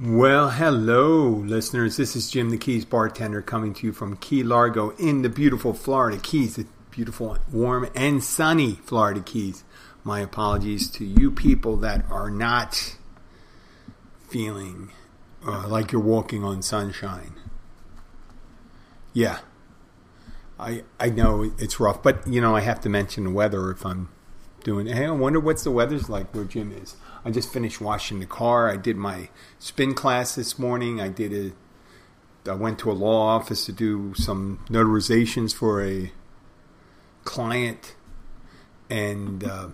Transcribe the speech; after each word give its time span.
Well, 0.00 0.50
hello, 0.50 1.26
listeners. 1.26 1.96
This 1.96 2.14
is 2.14 2.30
Jim 2.30 2.50
the 2.50 2.56
Keys 2.56 2.84
bartender 2.84 3.42
coming 3.42 3.74
to 3.74 3.86
you 3.88 3.92
from 3.92 4.16
Key 4.18 4.44
Largo 4.44 4.90
in 4.90 5.22
the 5.22 5.28
beautiful 5.28 5.74
Florida 5.74 6.18
Keys, 6.22 6.54
the 6.54 6.66
beautiful, 6.92 7.36
warm, 7.50 7.88
and 7.96 8.22
sunny 8.22 8.74
Florida 8.84 9.20
Keys. 9.20 9.64
My 10.04 10.20
apologies 10.20 10.88
to 10.90 11.04
you 11.04 11.32
people 11.32 11.76
that 11.78 12.08
are 12.12 12.30
not 12.30 12.96
feeling 14.28 14.92
uh, 15.44 15.66
like 15.66 15.90
you're 15.90 16.00
walking 16.00 16.44
on 16.44 16.62
sunshine. 16.62 17.34
Yeah, 19.12 19.40
I 20.60 20.84
I 21.00 21.08
know 21.08 21.50
it's 21.58 21.80
rough, 21.80 22.04
but 22.04 22.24
you 22.24 22.40
know 22.40 22.54
I 22.54 22.60
have 22.60 22.80
to 22.82 22.88
mention 22.88 23.24
the 23.24 23.30
weather 23.30 23.68
if 23.72 23.84
I'm 23.84 24.10
doing. 24.68 24.86
Hey, 24.86 25.06
I 25.06 25.10
wonder 25.12 25.40
what's 25.40 25.64
the 25.64 25.70
weather's 25.70 26.10
like 26.10 26.34
where 26.34 26.44
Jim 26.44 26.72
is. 26.72 26.94
I 27.24 27.30
just 27.30 27.50
finished 27.50 27.80
washing 27.80 28.20
the 28.20 28.26
car. 28.26 28.68
I 28.70 28.76
did 28.76 28.98
my 28.98 29.30
spin 29.58 29.94
class 29.94 30.34
this 30.34 30.58
morning. 30.58 31.00
I 31.00 31.08
did 31.08 31.32
a. 31.32 32.50
I 32.50 32.54
went 32.54 32.78
to 32.80 32.90
a 32.90 32.92
law 32.92 33.28
office 33.34 33.64
to 33.64 33.72
do 33.72 34.12
some 34.14 34.62
notarizations 34.68 35.54
for 35.54 35.82
a 35.82 36.12
client, 37.24 37.94
and 38.90 39.42
uh, 39.42 39.68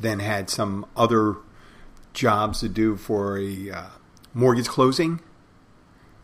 then 0.00 0.18
had 0.18 0.50
some 0.50 0.86
other 0.96 1.36
jobs 2.12 2.60
to 2.60 2.68
do 2.68 2.96
for 2.96 3.38
a 3.38 3.70
uh, 3.70 3.86
mortgage 4.34 4.66
closing. 4.66 5.20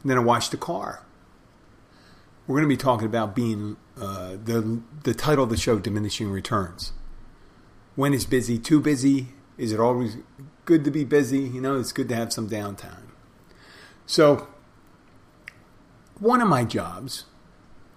And 0.03 0.11
then 0.11 0.19
I 0.19 0.23
washed 0.23 0.51
the 0.51 0.57
car. 0.57 1.05
We're 2.49 2.57
going 2.57 2.69
to 2.69 2.77
be 2.77 2.77
talking 2.77 3.07
about 3.07 3.37
being 3.37 3.77
uh, 3.97 4.31
the 4.43 4.83
the 5.05 5.15
title 5.15 5.45
of 5.45 5.51
the 5.51 5.57
show, 5.57 5.79
diminishing 5.79 6.33
returns. 6.33 6.93
When 7.97 8.13
is 8.13 8.27
busy 8.27 8.59
too 8.59 8.81
busy? 8.81 9.29
Is 9.57 9.73
it 9.73 9.81
always 9.81 10.19
good 10.67 10.85
to 10.85 10.91
be 10.91 11.05
busy? 11.05 11.41
You 11.41 11.63
know, 11.63 11.81
it's 11.81 11.93
good 11.93 12.11
to 12.11 12.15
have 12.15 12.33
some 12.33 12.49
downtime. 12.49 13.09
So, 14.05 14.49
one 16.21 16.43
of 16.43 16.49
my 16.49 16.65
jobs, 16.65 17.25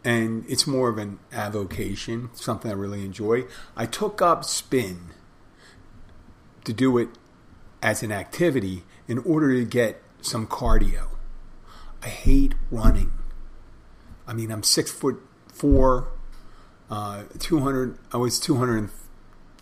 and 0.04 0.46
it's 0.48 0.66
more 0.66 0.90
of 0.90 0.98
an 0.98 1.20
avocation, 1.34 2.30
something 2.34 2.72
I 2.72 2.74
really 2.74 3.04
enjoy, 3.04 3.44
I 3.76 3.86
took 3.86 4.22
up 4.22 4.46
spin 4.46 5.10
to 6.64 6.72
do 6.72 6.98
it 6.98 7.10
as 7.84 8.02
an 8.02 8.12
activity 8.12 8.84
in 9.08 9.20
order 9.20 9.54
to 9.54 9.66
get 9.66 10.02
some 10.22 10.48
cardio. 10.48 11.10
I 12.02 12.08
hate 12.08 12.56
running. 12.72 13.12
I 14.26 14.34
mean, 14.34 14.50
I'm 14.50 14.64
six 14.64 14.92
foot 14.92 15.22
four, 15.52 16.08
uh, 16.90 17.24
200, 17.38 17.98
I 18.14 18.18
was 18.18 18.40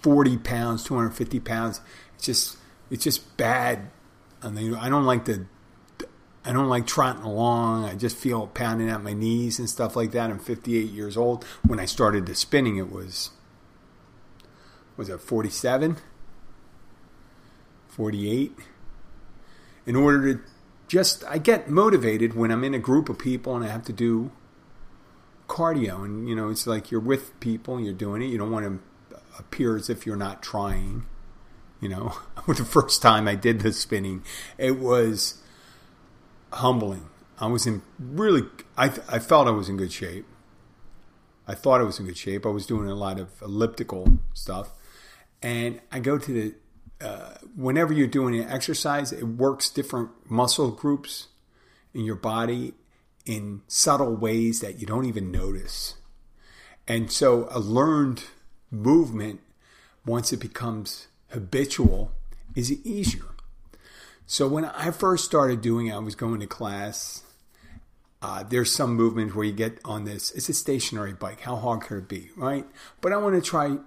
240 0.01 0.37
pounds, 0.37 0.83
250 0.83 1.39
pounds. 1.39 1.81
It's 2.15 2.25
just 2.25 2.57
it's 2.89 3.03
just 3.03 3.37
bad. 3.37 3.89
I 4.41 4.49
mean, 4.49 4.75
I 4.75 4.89
don't 4.89 5.05
like 5.05 5.25
the 5.25 5.45
I 6.45 6.53
don't 6.53 6.69
like 6.69 6.87
trotting 6.87 7.23
along. 7.23 7.85
I 7.85 7.95
just 7.95 8.15
feel 8.15 8.47
pounding 8.47 8.89
at 8.89 9.03
my 9.03 9.13
knees 9.13 9.59
and 9.59 9.69
stuff 9.69 9.95
like 9.95 10.11
that. 10.11 10.29
I'm 10.29 10.39
58 10.39 10.89
years 10.89 11.17
old. 11.17 11.43
When 11.65 11.79
I 11.79 11.85
started 11.85 12.25
the 12.25 12.35
spinning, 12.35 12.77
it 12.77 12.91
was 12.91 13.31
was 14.95 15.09
it 15.09 15.21
47, 15.21 15.97
48. 17.87 18.55
In 19.85 19.95
order 19.95 20.33
to 20.33 20.41
just, 20.87 21.23
I 21.25 21.37
get 21.37 21.69
motivated 21.69 22.33
when 22.33 22.51
I'm 22.51 22.63
in 22.63 22.73
a 22.73 22.79
group 22.79 23.07
of 23.09 23.19
people 23.19 23.55
and 23.55 23.63
I 23.63 23.67
have 23.67 23.83
to 23.85 23.93
do 23.93 24.31
cardio. 25.47 26.03
And 26.03 26.27
you 26.27 26.35
know, 26.35 26.49
it's 26.49 26.65
like 26.65 26.91
you're 26.91 26.99
with 26.99 27.39
people, 27.39 27.75
and 27.75 27.85
you're 27.85 27.93
doing 27.93 28.21
it. 28.21 28.25
You 28.25 28.37
don't 28.37 28.51
want 28.51 28.65
to 28.65 28.79
appear 29.37 29.75
as 29.75 29.89
if 29.89 30.05
you're 30.05 30.15
not 30.15 30.41
trying. 30.41 31.05
You 31.79 31.89
know, 31.89 32.13
the 32.47 32.65
first 32.65 33.01
time 33.01 33.27
I 33.27 33.35
did 33.35 33.61
the 33.61 33.71
spinning, 33.71 34.23
it 34.57 34.79
was 34.79 35.41
humbling. 36.53 37.07
I 37.39 37.47
was 37.47 37.67
in 37.67 37.83
really, 37.99 38.43
I, 38.77 38.85
I 39.07 39.19
felt 39.19 39.47
I 39.47 39.51
was 39.51 39.69
in 39.69 39.77
good 39.77 39.91
shape. 39.91 40.25
I 41.47 41.53
thought 41.53 41.79
I 41.79 41.83
was 41.83 41.99
in 41.99 42.05
good 42.05 42.17
shape. 42.17 42.45
I 42.45 42.49
was 42.49 42.65
doing 42.65 42.89
a 42.89 42.95
lot 42.95 43.19
of 43.19 43.29
elliptical 43.41 44.19
stuff. 44.33 44.71
And 45.41 45.79
I 45.91 45.99
go 45.99 46.17
to 46.17 46.33
the, 46.33 47.05
uh, 47.05 47.35
whenever 47.55 47.93
you're 47.93 48.07
doing 48.07 48.35
an 48.37 48.49
exercise, 48.49 49.13
it 49.13 49.23
works 49.23 49.69
different 49.69 50.09
muscle 50.29 50.71
groups 50.71 51.27
in 51.93 52.03
your 52.03 52.15
body 52.15 52.73
in 53.25 53.61
subtle 53.67 54.15
ways 54.15 54.61
that 54.61 54.79
you 54.79 54.87
don't 54.87 55.05
even 55.05 55.31
notice. 55.31 55.95
And 56.87 57.11
so 57.11 57.47
I 57.49 57.57
learned 57.57 58.23
movement, 58.71 59.41
once 60.05 60.31
it 60.31 60.39
becomes 60.39 61.07
habitual 61.29 62.11
is 62.55 62.71
easier. 62.85 63.25
So 64.25 64.47
when 64.47 64.65
I 64.65 64.91
first 64.91 65.25
started 65.25 65.61
doing 65.61 65.87
it, 65.87 65.93
I 65.93 65.99
was 65.99 66.15
going 66.15 66.39
to 66.39 66.47
class. 66.47 67.23
Uh, 68.21 68.43
there's 68.43 68.73
some 68.73 68.95
movement 68.95 69.35
where 69.35 69.45
you 69.45 69.53
get 69.53 69.79
on 69.85 70.03
this. 70.05 70.31
It's 70.31 70.49
a 70.49 70.53
stationary 70.53 71.13
bike. 71.13 71.41
How 71.41 71.55
hard 71.55 71.81
could 71.81 71.97
it 71.99 72.09
be, 72.09 72.29
right? 72.35 72.65
But 72.99 73.13
I 73.13 73.17
want 73.17 73.35
to 73.35 73.41
try 73.41 73.77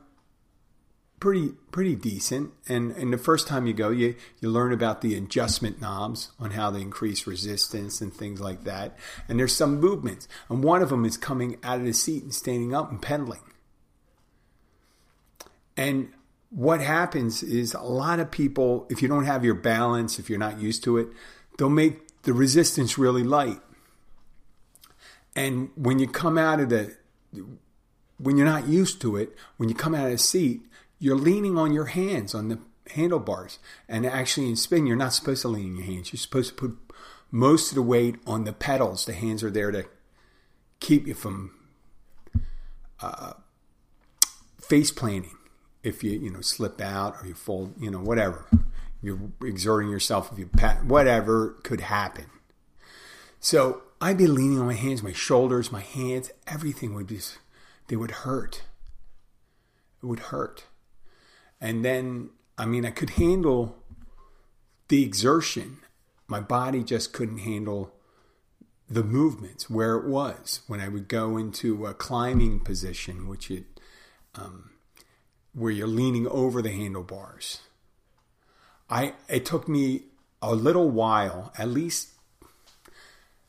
pretty 1.20 1.50
pretty 1.70 1.94
decent. 1.94 2.52
And 2.66 2.92
and 2.92 3.12
the 3.12 3.18
first 3.18 3.46
time 3.46 3.66
you 3.66 3.74
go, 3.74 3.90
you 3.90 4.16
you 4.40 4.48
learn 4.48 4.72
about 4.72 5.02
the 5.02 5.14
adjustment 5.14 5.80
knobs 5.80 6.30
on 6.40 6.52
how 6.52 6.70
they 6.70 6.80
increase 6.80 7.26
resistance 7.26 8.00
and 8.00 8.12
things 8.12 8.40
like 8.40 8.64
that. 8.64 8.96
And 9.28 9.38
there's 9.38 9.54
some 9.54 9.78
movements, 9.78 10.26
and 10.48 10.64
one 10.64 10.80
of 10.82 10.88
them 10.88 11.04
is 11.04 11.16
coming 11.16 11.58
out 11.62 11.78
of 11.78 11.84
the 11.84 11.92
seat 11.92 12.22
and 12.22 12.34
standing 12.34 12.74
up 12.74 12.90
and 12.90 13.00
pedaling. 13.00 13.42
And 15.80 16.12
what 16.50 16.82
happens 16.82 17.42
is 17.42 17.72
a 17.72 17.80
lot 17.80 18.20
of 18.20 18.30
people, 18.30 18.86
if 18.90 19.00
you 19.00 19.08
don't 19.08 19.24
have 19.24 19.46
your 19.46 19.54
balance, 19.54 20.18
if 20.18 20.28
you're 20.28 20.38
not 20.38 20.60
used 20.60 20.84
to 20.84 20.98
it, 20.98 21.08
they'll 21.56 21.70
make 21.70 22.22
the 22.24 22.34
resistance 22.34 22.98
really 22.98 23.22
light. 23.22 23.60
And 25.34 25.70
when 25.76 25.98
you 25.98 26.06
come 26.06 26.36
out 26.36 26.60
of 26.60 26.68
the, 26.68 26.98
when 28.18 28.36
you're 28.36 28.44
not 28.44 28.68
used 28.68 29.00
to 29.00 29.16
it, 29.16 29.34
when 29.56 29.70
you 29.70 29.74
come 29.74 29.94
out 29.94 30.04
of 30.04 30.12
the 30.12 30.18
seat, 30.18 30.60
you're 30.98 31.16
leaning 31.16 31.56
on 31.56 31.72
your 31.72 31.86
hands 31.86 32.34
on 32.34 32.48
the 32.48 32.58
handlebars. 32.90 33.58
And 33.88 34.04
actually, 34.04 34.50
in 34.50 34.56
spin, 34.56 34.86
you're 34.86 34.96
not 34.96 35.14
supposed 35.14 35.40
to 35.42 35.48
lean 35.48 35.70
on 35.70 35.76
your 35.76 35.86
hands. 35.86 36.12
You're 36.12 36.18
supposed 36.18 36.50
to 36.50 36.54
put 36.56 36.76
most 37.30 37.70
of 37.70 37.74
the 37.74 37.80
weight 37.80 38.16
on 38.26 38.44
the 38.44 38.52
pedals. 38.52 39.06
The 39.06 39.14
hands 39.14 39.42
are 39.42 39.50
there 39.50 39.70
to 39.70 39.86
keep 40.78 41.06
you 41.06 41.14
from 41.14 41.52
uh, 43.00 43.32
face 44.60 44.90
planting 44.90 45.36
if 45.82 46.04
you 46.04 46.12
you 46.12 46.30
know 46.30 46.40
slip 46.40 46.80
out 46.80 47.16
or 47.20 47.26
you 47.26 47.34
fold, 47.34 47.74
you 47.80 47.90
know 47.90 48.00
whatever, 48.00 48.46
you're 49.02 49.18
exerting 49.42 49.90
yourself. 49.90 50.32
If 50.32 50.38
you 50.38 50.46
pat, 50.46 50.84
whatever 50.84 51.56
could 51.62 51.80
happen. 51.80 52.26
So 53.38 53.82
I'd 54.00 54.18
be 54.18 54.26
leaning 54.26 54.58
on 54.58 54.66
my 54.66 54.74
hands, 54.74 55.02
my 55.02 55.12
shoulders, 55.12 55.72
my 55.72 55.80
hands, 55.80 56.30
everything 56.46 56.94
would 56.94 57.08
just 57.08 57.38
they 57.88 57.96
would 57.96 58.10
hurt. 58.10 58.62
It 60.02 60.06
would 60.06 60.20
hurt, 60.20 60.64
and 61.60 61.84
then 61.84 62.30
I 62.56 62.66
mean 62.66 62.84
I 62.84 62.90
could 62.90 63.10
handle 63.10 63.76
the 64.88 65.02
exertion. 65.04 65.78
My 66.26 66.40
body 66.40 66.84
just 66.84 67.12
couldn't 67.12 67.38
handle 67.38 67.92
the 68.88 69.04
movements 69.04 69.70
where 69.70 69.94
it 69.96 70.06
was 70.06 70.60
when 70.66 70.80
I 70.80 70.88
would 70.88 71.06
go 71.06 71.36
into 71.36 71.86
a 71.86 71.94
climbing 71.94 72.60
position, 72.60 73.28
which 73.28 73.50
it 73.50 73.64
um, 74.34 74.69
where 75.52 75.70
you're 75.70 75.88
leaning 75.88 76.26
over 76.28 76.62
the 76.62 76.70
handlebars. 76.70 77.60
I 78.88 79.14
it 79.28 79.44
took 79.44 79.68
me 79.68 80.04
a 80.42 80.54
little 80.54 80.90
while, 80.90 81.52
at 81.58 81.68
least 81.68 82.10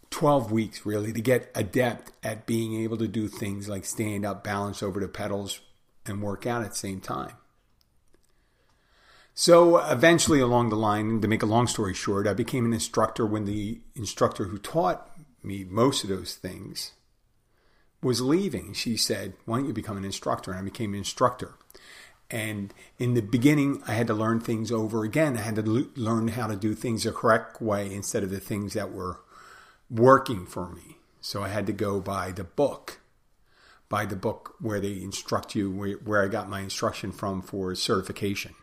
12 0.09 0.51
weeks 0.51 0.85
really, 0.85 1.13
to 1.13 1.21
get 1.21 1.51
adept 1.55 2.11
at 2.23 2.45
being 2.45 2.81
able 2.81 2.97
to 2.97 3.07
do 3.07 3.27
things 3.27 3.69
like 3.69 3.85
stand 3.85 4.25
up, 4.25 4.43
balance 4.43 4.83
over 4.83 4.99
the 4.99 5.07
pedals, 5.07 5.61
and 6.05 6.21
work 6.21 6.45
out 6.45 6.63
at 6.63 6.71
the 6.71 6.77
same 6.77 6.99
time. 6.99 7.33
So 9.33 9.77
eventually, 9.77 10.39
along 10.39 10.69
the 10.69 10.75
line, 10.75 11.21
to 11.21 11.27
make 11.27 11.41
a 11.41 11.47
long 11.47 11.65
story 11.67 11.93
short, 11.93 12.27
I 12.27 12.33
became 12.33 12.65
an 12.65 12.73
instructor 12.73 13.25
when 13.25 13.45
the 13.45 13.79
instructor 13.95 14.45
who 14.45 14.57
taught 14.57 15.09
me 15.41 15.63
most 15.63 16.03
of 16.03 16.09
those 16.09 16.35
things 16.35 16.91
was 18.01 18.21
leaving. 18.21 18.73
She 18.73 18.97
said, 18.97 19.33
Why 19.45 19.57
don't 19.57 19.67
you 19.67 19.73
become 19.73 19.97
an 19.97 20.05
instructor? 20.05 20.51
And 20.51 20.59
I 20.59 20.63
became 20.63 20.93
an 20.93 20.99
instructor. 20.99 21.53
And 22.31 22.73
in 22.97 23.13
the 23.13 23.21
beginning, 23.21 23.83
I 23.85 23.93
had 23.93 24.07
to 24.07 24.13
learn 24.13 24.39
things 24.39 24.71
over 24.71 25.03
again. 25.03 25.37
I 25.37 25.41
had 25.41 25.55
to 25.55 25.91
learn 25.95 26.29
how 26.29 26.47
to 26.47 26.55
do 26.55 26.73
things 26.73 27.03
the 27.03 27.11
correct 27.11 27.61
way 27.61 27.93
instead 27.93 28.23
of 28.23 28.29
the 28.29 28.39
things 28.39 28.73
that 28.73 28.93
were 28.93 29.19
working 29.89 30.45
for 30.45 30.69
me. 30.69 30.97
So 31.19 31.43
I 31.43 31.49
had 31.49 31.67
to 31.67 31.73
go 31.73 31.99
by 31.99 32.31
the 32.31 32.45
book, 32.45 33.01
by 33.89 34.05
the 34.05 34.15
book 34.15 34.55
where 34.61 34.79
they 34.79 34.93
instruct 34.93 35.55
you, 35.55 35.69
where, 35.69 35.95
where 35.97 36.23
I 36.23 36.29
got 36.29 36.49
my 36.49 36.61
instruction 36.61 37.11
from 37.11 37.41
for 37.41 37.75
certification. 37.75 38.55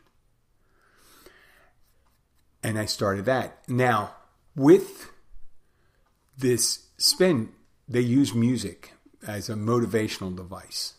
And 2.63 2.79
I 2.79 2.87
started 2.87 3.27
that. 3.27 3.69
Now, 3.69 4.15
with 4.57 5.11
this 6.39 6.87
spin, 6.97 7.51
they 7.87 8.01
use 8.01 8.35
music 8.35 8.95
as 9.27 9.51
a 9.51 9.55
motivational 9.55 10.35
device 10.35 10.95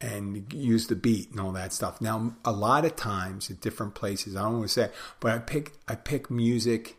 and 0.00 0.52
use 0.52 0.86
the 0.86 0.96
beat 0.96 1.30
and 1.30 1.40
all 1.40 1.52
that 1.52 1.72
stuff. 1.72 2.00
Now, 2.00 2.36
a 2.44 2.52
lot 2.52 2.84
of 2.84 2.96
times 2.96 3.50
at 3.50 3.60
different 3.60 3.94
places, 3.94 4.36
I 4.36 4.42
don't 4.42 4.58
want 4.58 4.64
to 4.64 4.68
say, 4.68 4.90
but 5.20 5.32
I 5.32 5.38
pick 5.38 5.72
I 5.88 5.94
pick 5.94 6.30
music 6.30 6.96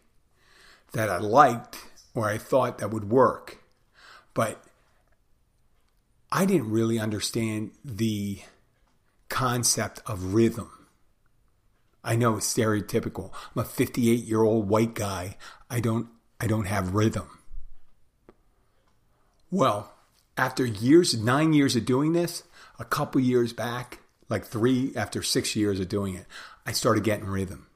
that 0.92 1.10
I 1.10 1.18
liked 1.18 1.78
or 2.14 2.28
I 2.28 2.38
thought 2.38 2.80
that 2.80 2.92
would 2.92 3.10
work. 3.10 3.60
But 4.34 4.64
I 6.32 6.46
didn't 6.46 6.72
really 6.72 7.00
understand 7.00 7.72
the 7.84 8.40
concept 9.30 10.02
of 10.06 10.34
rhythm. 10.34 10.70
I 12.04 12.16
know 12.16 12.38
it's 12.38 12.54
stereotypical. 12.54 13.32
I'm 13.56 13.62
a 13.62 13.66
58 13.66 14.24
year 14.26 14.44
old 14.44 14.68
white 14.68 14.94
guy. 14.94 15.38
I 15.70 15.80
don't 15.80 16.08
I 16.40 16.48
don't 16.48 16.66
have 16.66 16.96
rhythm. 16.96 17.28
Well, 19.52 19.94
after 20.38 20.66
years, 20.66 21.18
nine 21.20 21.54
years 21.54 21.76
of 21.76 21.86
doing 21.86 22.14
this, 22.14 22.44
a 22.80 22.86
couple 22.86 23.22
years 23.22 23.54
back, 23.54 24.00
like 24.30 24.46
three 24.46 24.94
after 24.96 25.22
six 25.22 25.56
years 25.56 25.80
of 25.80 25.90
doing 25.90 26.16
it, 26.16 26.26
I 26.66 26.72
started 26.72 27.04
getting 27.04 27.26
rhythm. 27.26 27.68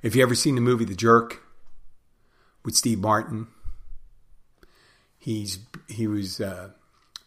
If 0.00 0.14
you 0.14 0.22
ever 0.22 0.34
seen 0.34 0.54
the 0.54 0.60
movie 0.60 0.84
The 0.84 0.94
Jerk 0.94 1.42
with 2.64 2.76
Steve 2.76 3.00
Martin, 3.00 3.48
he's 5.18 5.58
he 5.88 6.06
was 6.06 6.40
uh, 6.40 6.70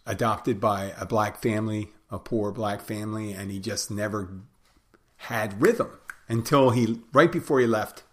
adopted 0.06 0.62
by 0.62 0.94
a 0.98 1.06
black 1.06 1.42
family, 1.42 1.90
a 2.10 2.18
poor 2.18 2.52
black 2.52 2.82
family, 2.82 3.34
and 3.34 3.52
he 3.52 3.60
just 3.60 3.92
never 3.92 4.30
had 5.18 5.62
rhythm 5.62 6.00
until 6.30 6.70
he 6.70 7.00
right 7.12 7.32
before 7.32 7.60
he 7.60 7.68
left 7.68 8.04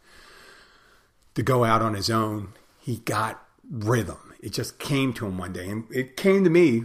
to 1.35 1.43
go 1.43 1.65
out 1.65 1.83
on 1.83 1.95
his 1.95 2.11
own. 2.11 2.53
He 2.81 2.97
got 2.97 3.43
rhythm. 3.71 4.35
It 4.41 4.53
just 4.53 4.79
came 4.79 5.13
to 5.15 5.27
him 5.27 5.39
one 5.39 5.53
day, 5.53 5.69
and 5.69 5.85
it 5.91 6.17
came 6.17 6.43
to 6.43 6.51
me 6.51 6.85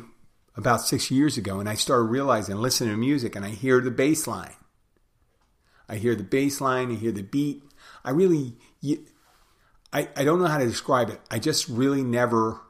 about 0.55 0.81
six 0.81 1.09
years 1.09 1.37
ago, 1.37 1.59
and 1.59 1.67
I 1.67 1.75
started 1.75 2.05
realizing, 2.05 2.55
listening 2.57 2.91
to 2.91 2.97
music, 2.97 3.35
and 3.35 3.45
I 3.45 3.49
hear 3.49 3.81
the 3.81 3.91
bass 3.91 4.27
line. 4.27 4.55
I 5.89 5.95
hear 5.95 6.15
the 6.15 6.23
bass 6.23 6.61
line, 6.61 6.91
I 6.91 6.95
hear 6.95 7.11
the 7.11 7.23
beat. 7.23 7.63
I 8.05 8.11
really, 8.11 8.55
I, 9.91 10.09
I 10.15 10.23
don't 10.23 10.39
know 10.39 10.47
how 10.47 10.59
to 10.59 10.65
describe 10.65 11.09
it. 11.09 11.19
I 11.29 11.39
just 11.39 11.67
really 11.67 12.03
never 12.03 12.61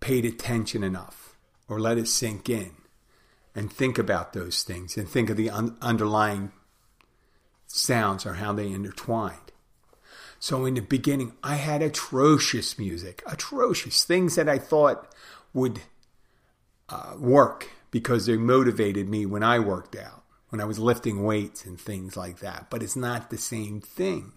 paid 0.00 0.24
attention 0.24 0.82
enough 0.82 1.36
or 1.68 1.80
let 1.80 1.98
it 1.98 2.08
sink 2.08 2.48
in 2.48 2.72
and 3.54 3.72
think 3.72 3.98
about 3.98 4.32
those 4.32 4.62
things 4.62 4.96
and 4.96 5.08
think 5.08 5.30
of 5.30 5.36
the 5.36 5.50
un- 5.50 5.76
underlying 5.80 6.52
sounds 7.66 8.26
or 8.26 8.34
how 8.34 8.52
they 8.52 8.70
intertwined. 8.70 9.52
So 10.38 10.66
in 10.66 10.74
the 10.74 10.82
beginning, 10.82 11.32
I 11.42 11.56
had 11.56 11.82
atrocious 11.82 12.78
music, 12.78 13.22
atrocious 13.26 14.04
things 14.04 14.34
that 14.36 14.48
I 14.48 14.58
thought 14.58 15.12
would 15.54 15.80
uh, 16.88 17.14
work 17.18 17.70
because 17.90 18.26
they 18.26 18.36
motivated 18.36 19.08
me 19.08 19.26
when 19.26 19.42
I 19.42 19.58
worked 19.58 19.96
out, 19.96 20.22
when 20.50 20.60
I 20.60 20.64
was 20.64 20.78
lifting 20.78 21.24
weights 21.24 21.64
and 21.64 21.80
things 21.80 22.16
like 22.16 22.40
that. 22.40 22.68
But 22.70 22.82
it's 22.82 22.96
not 22.96 23.30
the 23.30 23.38
same 23.38 23.80
thing. 23.80 24.32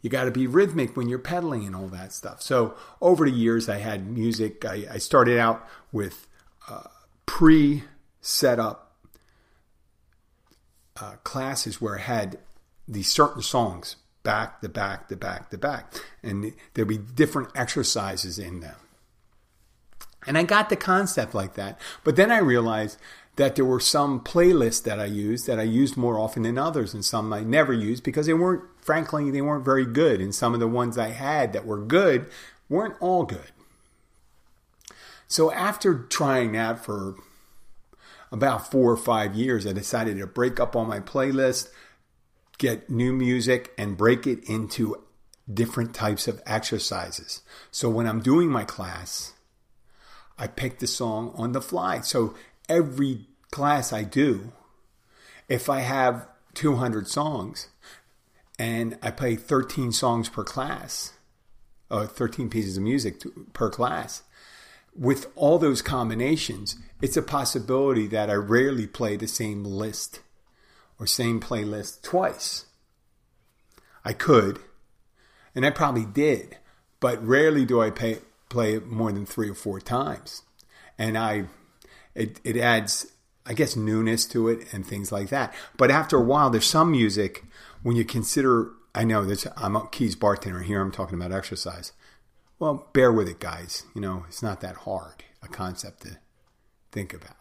You 0.00 0.10
got 0.10 0.24
to 0.24 0.30
be 0.30 0.46
rhythmic 0.46 0.96
when 0.96 1.08
you're 1.08 1.18
pedaling 1.18 1.66
and 1.66 1.74
all 1.74 1.88
that 1.88 2.12
stuff. 2.12 2.40
So 2.40 2.76
over 3.00 3.24
the 3.24 3.36
years, 3.36 3.68
I 3.68 3.78
had 3.78 4.08
music. 4.08 4.64
I, 4.64 4.86
I 4.92 4.98
started 4.98 5.38
out 5.38 5.68
with 5.92 6.28
uh, 6.68 6.84
pre 7.26 7.84
set 8.20 8.58
up 8.60 8.96
uh, 11.00 11.16
classes 11.24 11.80
where 11.80 11.98
I 11.98 12.02
had 12.02 12.38
these 12.86 13.08
certain 13.08 13.42
songs 13.42 13.96
back 14.22 14.60
to 14.60 14.68
back 14.68 15.08
to 15.08 15.16
back 15.16 15.50
to 15.50 15.58
back. 15.58 15.92
And 16.22 16.52
there'd 16.74 16.88
be 16.88 16.98
different 16.98 17.50
exercises 17.54 18.38
in 18.38 18.60
them. 18.60 18.76
And 20.28 20.38
I 20.38 20.44
got 20.44 20.68
the 20.68 20.76
concept 20.76 21.34
like 21.34 21.54
that. 21.54 21.80
But 22.04 22.16
then 22.16 22.30
I 22.30 22.38
realized 22.38 22.98
that 23.36 23.56
there 23.56 23.64
were 23.64 23.80
some 23.80 24.20
playlists 24.20 24.82
that 24.82 25.00
I 25.00 25.06
used 25.06 25.46
that 25.46 25.58
I 25.58 25.62
used 25.62 25.96
more 25.96 26.18
often 26.18 26.42
than 26.42 26.58
others, 26.58 26.92
and 26.92 27.04
some 27.04 27.32
I 27.32 27.40
never 27.40 27.72
used 27.72 28.02
because 28.02 28.26
they 28.26 28.34
weren't, 28.34 28.64
frankly, 28.80 29.30
they 29.30 29.40
weren't 29.40 29.64
very 29.64 29.86
good. 29.86 30.20
And 30.20 30.34
some 30.34 30.54
of 30.54 30.60
the 30.60 30.68
ones 30.68 30.98
I 30.98 31.08
had 31.08 31.52
that 31.52 31.64
were 31.64 31.78
good 31.78 32.26
weren't 32.68 32.96
all 33.00 33.24
good. 33.24 33.52
So 35.28 35.52
after 35.52 35.94
trying 35.94 36.52
that 36.52 36.84
for 36.84 37.14
about 38.32 38.70
four 38.70 38.90
or 38.90 38.96
five 38.96 39.34
years, 39.34 39.66
I 39.66 39.72
decided 39.72 40.18
to 40.18 40.26
break 40.26 40.58
up 40.58 40.74
all 40.74 40.84
my 40.84 41.00
playlist, 41.00 41.70
get 42.58 42.90
new 42.90 43.12
music, 43.12 43.72
and 43.78 43.96
break 43.96 44.26
it 44.26 44.42
into 44.48 45.02
different 45.52 45.94
types 45.94 46.26
of 46.28 46.42
exercises. 46.44 47.42
So 47.70 47.88
when 47.88 48.06
I'm 48.06 48.20
doing 48.20 48.50
my 48.50 48.64
class, 48.64 49.32
I 50.38 50.46
pick 50.46 50.78
the 50.78 50.86
song 50.86 51.32
on 51.34 51.52
the 51.52 51.60
fly. 51.60 52.00
So 52.00 52.34
every 52.68 53.26
class 53.50 53.92
I 53.92 54.04
do, 54.04 54.52
if 55.48 55.68
I 55.68 55.80
have 55.80 56.28
200 56.54 57.08
songs 57.08 57.68
and 58.58 58.98
I 59.02 59.10
play 59.10 59.36
13 59.36 59.92
songs 59.92 60.28
per 60.28 60.44
class, 60.44 61.14
or 61.90 62.06
13 62.06 62.50
pieces 62.50 62.76
of 62.76 62.82
music 62.82 63.22
per 63.52 63.70
class, 63.70 64.22
with 64.94 65.26
all 65.36 65.58
those 65.58 65.80
combinations, 65.80 66.76
it's 67.00 67.16
a 67.16 67.22
possibility 67.22 68.06
that 68.08 68.28
I 68.28 68.34
rarely 68.34 68.86
play 68.86 69.16
the 69.16 69.28
same 69.28 69.64
list 69.64 70.20
or 70.98 71.06
same 71.06 71.40
playlist 71.40 72.02
twice. 72.02 72.66
I 74.04 74.12
could, 74.12 74.58
and 75.54 75.64
I 75.64 75.70
probably 75.70 76.04
did, 76.04 76.58
but 77.00 77.24
rarely 77.24 77.64
do 77.64 77.80
I 77.80 77.90
pay, 77.90 78.18
play 78.48 78.74
it 78.74 78.86
more 78.86 79.12
than 79.12 79.26
three 79.26 79.50
or 79.50 79.54
four 79.54 79.80
times. 79.80 80.42
And 80.98 81.16
I, 81.16 81.46
it, 82.14 82.40
it 82.44 82.56
adds, 82.56 83.06
I 83.46 83.54
guess, 83.54 83.76
newness 83.76 84.26
to 84.26 84.48
it 84.48 84.72
and 84.72 84.86
things 84.86 85.12
like 85.12 85.28
that. 85.28 85.54
But 85.76 85.90
after 85.90 86.16
a 86.16 86.22
while, 86.22 86.50
there's 86.50 86.66
some 86.66 86.90
music 86.90 87.44
when 87.82 87.96
you 87.96 88.04
consider, 88.04 88.70
I 88.94 89.04
know 89.04 89.24
that 89.24 89.46
I'm 89.56 89.76
a 89.76 89.86
Keys 89.88 90.16
bartender 90.16 90.60
here, 90.60 90.80
I'm 90.80 90.90
talking 90.90 91.18
about 91.18 91.32
exercise. 91.32 91.92
Well, 92.58 92.88
bear 92.92 93.12
with 93.12 93.28
it, 93.28 93.38
guys. 93.38 93.84
You 93.94 94.00
know, 94.00 94.24
it's 94.28 94.42
not 94.42 94.60
that 94.62 94.76
hard 94.76 95.24
a 95.42 95.48
concept 95.48 96.02
to 96.02 96.18
think 96.90 97.14
about. 97.14 97.34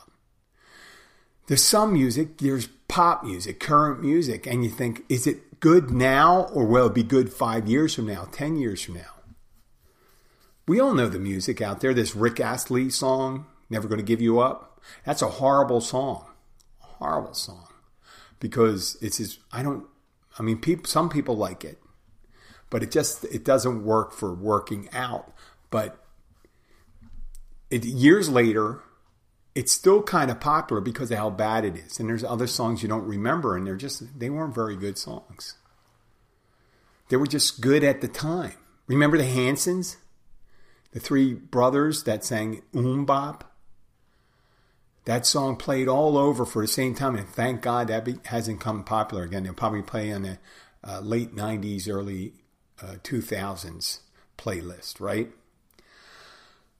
There's 1.48 1.63
some 1.63 1.94
music, 1.94 2.38
there's 2.38 2.68
pop 2.88 3.24
music, 3.24 3.59
current 3.59 4.01
music, 4.01 4.45
and 4.45 4.63
you 4.63 4.69
think, 4.69 5.04
is 5.09 5.25
it 5.25 5.59
good 5.59 5.89
now 5.89 6.44
or 6.54 6.65
will 6.65 6.88
it 6.88 6.94
be 6.94 7.04
good 7.04 7.31
five 7.31 7.68
years 7.68 7.95
from 7.95 8.06
now, 8.06 8.27
10 8.31 8.57
years 8.57 8.81
from 8.81 8.95
now? 8.95 9.17
We 10.68 10.80
all 10.80 10.94
know 10.94 11.08
the 11.08 11.19
music 11.19 11.62
out 11.62 11.80
there. 11.80 11.94
This 11.94 12.16
Rick 12.16 12.40
Astley 12.40 12.90
song, 12.90 13.45
Never 13.69 13.88
Gonna 13.88 14.04
Give 14.04 14.21
You 14.21 14.40
Up. 14.40 14.81
That's 15.06 15.21
a 15.21 15.28
horrible 15.28 15.81
song. 15.81 16.26
Horrible 16.80 17.33
song. 17.33 17.68
Because 18.40 18.97
it's 19.02 19.18
his, 19.18 19.40
I 19.52 19.64
don't, 19.64 19.86
I 20.38 20.44
mean, 20.44 20.62
some 20.86 21.09
people 21.09 21.36
like 21.36 21.64
it 21.64 21.80
but 22.69 22.83
it 22.83 22.92
just 22.92 23.24
it 23.26 23.44
doesn't 23.44 23.83
work 23.83 24.14
for 24.14 24.33
working 24.33 24.90
out. 24.94 25.33
But 25.69 26.04
it, 27.69 27.86
years 27.86 28.30
later, 28.30 28.81
it's 29.56 29.71
still 29.71 30.04
kind 30.04 30.30
of 30.31 30.40
popular 30.40 30.81
because 30.81 31.12
of 31.12 31.18
how 31.18 31.30
bad 31.30 31.66
it 31.66 31.76
is. 31.76 32.00
And 32.00 32.09
there's 32.09 32.24
other 32.24 32.47
songs 32.47 32.81
you 32.81 32.90
don't 32.90 33.06
remember, 33.06 33.56
and 33.56 33.66
they're 33.66 33.76
just 33.76 34.19
they 34.19 34.30
weren't 34.30 34.56
very 34.56 34.76
good 34.76 34.97
songs. 34.97 35.56
They 37.09 37.18
were 37.18 37.28
just 37.28 37.62
good 37.62 37.83
at 37.83 38.02
the 38.02 38.07
time. 38.07 38.54
Remember 38.88 39.18
the 39.18 39.26
Hansons, 39.26 39.97
the 40.91 40.99
three 40.99 41.33
brothers 41.33 42.03
that 42.03 42.23
sang 42.23 42.61
MMMBop. 42.73 43.41
That 45.06 45.25
song 45.25 45.56
played 45.56 45.87
all 45.87 46.17
over 46.17 46.45
for 46.45 46.61
the 46.61 46.67
same 46.67 46.94
time, 46.94 47.15
and 47.15 47.27
thank 47.27 47.61
God 47.61 47.87
that 47.87 48.07
hasn't 48.25 48.59
come 48.59 48.83
popular 48.83 49.23
again. 49.23 49.44
They'll 49.44 49.53
probably 49.53 49.81
play 49.81 50.09
in 50.09 50.23
the 50.23 50.39
uh, 50.83 50.99
late 50.99 51.35
'90s, 51.35 51.89
early 51.89 52.33
uh, 52.81 52.95
2000s 53.03 53.99
playlist, 54.37 54.99
right? 54.99 55.29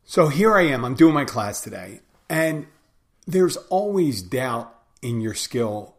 So 0.04 0.28
here 0.28 0.56
I 0.56 0.62
am, 0.64 0.86
I'm 0.86 0.96
doing 0.96 1.14
my 1.14 1.26
class 1.26 1.62
today, 1.62 2.02
and 2.30 2.68
there's 3.26 3.58
always 3.70 4.22
doubt 4.22 4.74
in 5.02 5.22
your 5.22 5.34
skill 5.34 5.96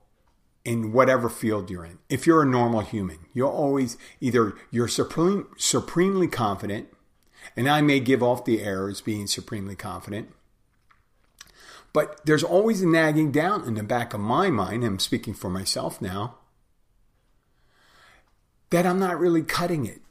in 0.64 0.92
whatever 0.92 1.28
field 1.28 1.70
you're 1.70 1.84
in. 1.84 1.98
If 2.08 2.26
you're 2.26 2.42
a 2.42 2.46
normal 2.46 2.80
human, 2.80 3.18
you're 3.32 3.50
always 3.50 3.96
either 4.20 4.54
you're 4.70 4.88
supreme, 4.88 5.46
supremely 5.56 6.28
confident, 6.28 6.88
and 7.56 7.68
I 7.68 7.80
may 7.80 8.00
give 8.00 8.22
off 8.22 8.44
the 8.44 8.62
air 8.62 8.88
as 8.88 9.00
being 9.00 9.26
supremely 9.26 9.76
confident, 9.76 10.30
but 11.92 12.20
there's 12.24 12.44
always 12.44 12.82
a 12.82 12.86
nagging 12.86 13.32
doubt 13.32 13.66
in 13.66 13.74
the 13.74 13.82
back 13.82 14.14
of 14.14 14.20
my 14.20 14.50
mind. 14.50 14.84
I'm 14.84 14.98
speaking 14.98 15.34
for 15.34 15.50
myself 15.50 16.00
now 16.00 16.36
that 18.70 18.86
I'm 18.86 18.98
not 18.98 19.18
really 19.18 19.42
cutting 19.42 19.86
it. 19.86 20.02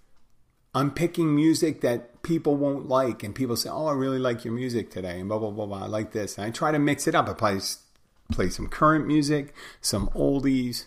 I'm 0.74 0.92
picking 0.92 1.36
music 1.36 1.82
that 1.82 2.22
people 2.22 2.56
won't 2.56 2.88
like, 2.88 3.24
and 3.24 3.34
people 3.34 3.56
say, 3.56 3.70
"Oh, 3.70 3.88
I 3.88 3.94
really 3.94 4.20
like 4.20 4.44
your 4.44 4.54
music 4.54 4.92
today," 4.92 5.20
and 5.20 5.30
blah 5.30 5.40
blah 5.40 5.52
blah 5.52 5.66
blah. 5.66 5.84
I 5.84 5.88
like 5.88 6.12
this, 6.12 6.38
and 6.38 6.46
I 6.46 6.52
try 6.52 6.72
to 6.72 6.80
mix 6.80 7.08
it 7.08 7.16
up. 7.16 7.28
I 7.28 7.34
play 7.34 7.60
play 8.32 8.50
some 8.50 8.68
current 8.68 9.08
music, 9.08 9.56
some 9.82 10.10
oldies, 10.10 10.86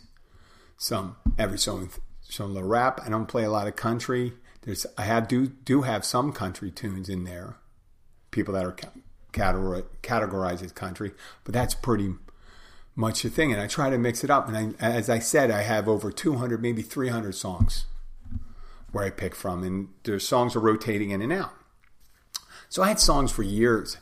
some 0.76 1.16
every 1.38 1.58
so 1.58 1.88
some 2.22 2.54
little 2.54 2.68
rap. 2.68 3.00
I 3.04 3.08
don't 3.08 3.26
play 3.26 3.44
a 3.44 3.50
lot 3.50 3.66
of 3.66 3.76
country. 3.76 4.34
There's 4.62 4.86
I 4.98 5.02
have 5.02 5.28
do 5.28 5.46
do 5.46 5.82
have 5.82 6.04
some 6.04 6.32
country 6.32 6.70
tunes 6.70 7.08
in 7.08 7.24
there. 7.24 7.56
People 8.30 8.54
that 8.54 8.64
are 8.64 8.76
categorized 9.32 10.62
as 10.62 10.72
country, 10.72 11.12
but 11.44 11.54
that's 11.54 11.74
pretty 11.74 12.14
much 12.94 13.24
a 13.24 13.30
thing. 13.30 13.52
And 13.52 13.60
I 13.60 13.66
try 13.66 13.90
to 13.90 13.98
mix 13.98 14.22
it 14.22 14.30
up. 14.30 14.48
And 14.48 14.76
I, 14.80 14.84
as 14.84 15.08
I 15.10 15.18
said, 15.18 15.50
I 15.50 15.62
have 15.62 15.88
over 15.88 16.12
200, 16.12 16.62
maybe 16.62 16.82
300 16.82 17.34
songs 17.34 17.86
where 18.92 19.04
I 19.04 19.10
pick 19.10 19.34
from, 19.34 19.62
and 19.62 19.88
the 20.02 20.20
songs 20.20 20.54
are 20.54 20.60
rotating 20.60 21.10
in 21.10 21.22
and 21.22 21.32
out. 21.32 21.54
So 22.68 22.82
I 22.82 22.88
had 22.88 23.00
songs 23.00 23.32
for 23.32 23.42
years 23.42 23.96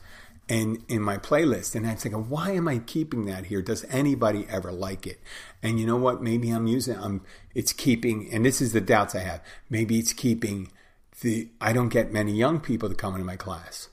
and 0.49 0.83
in 0.89 1.03
my 1.03 1.19
playlist, 1.19 1.75
and 1.75 1.87
I'm 1.87 1.97
thinking, 1.97 2.29
why 2.31 2.53
am 2.53 2.69
I 2.69 2.79
keeping 2.79 3.27
that 3.27 3.47
here? 3.47 3.61
Does 3.61 3.85
anybody 3.91 4.47
ever 4.49 4.73
like 4.73 5.07
it? 5.07 5.21
And 5.63 5.79
you 5.79 5.87
know 5.87 5.97
what? 5.97 6.23
Maybe 6.23 6.51
I'm 6.51 6.67
using 6.67 6.97
I'm 6.97 7.23
it's 7.55 7.73
keeping, 7.73 8.33
and 8.33 8.45
this 8.45 8.61
is 8.61 8.73
the 8.73 8.81
doubts 8.81 9.15
I 9.15 9.21
have. 9.21 9.43
Maybe 9.69 9.99
it's 9.99 10.13
keeping 10.13 10.71
the 11.21 11.49
I 11.61 11.73
don't 11.73 11.91
get 11.91 12.13
many 12.13 12.33
young 12.33 12.61
people 12.61 12.89
to 12.89 12.95
come 12.95 13.15
into 13.15 13.27
my 13.27 13.37
class. 13.37 13.89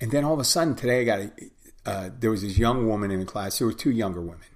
And 0.00 0.10
then 0.10 0.24
all 0.24 0.34
of 0.34 0.40
a 0.40 0.44
sudden 0.44 0.76
today, 0.76 1.02
I 1.02 1.04
got 1.04 1.18
a, 1.18 1.30
uh, 1.84 2.10
there 2.18 2.30
was 2.30 2.42
this 2.42 2.56
young 2.56 2.88
woman 2.88 3.10
in 3.10 3.20
the 3.20 3.26
class. 3.26 3.58
There 3.58 3.66
were 3.66 3.74
two 3.74 3.90
younger 3.90 4.20
women, 4.20 4.48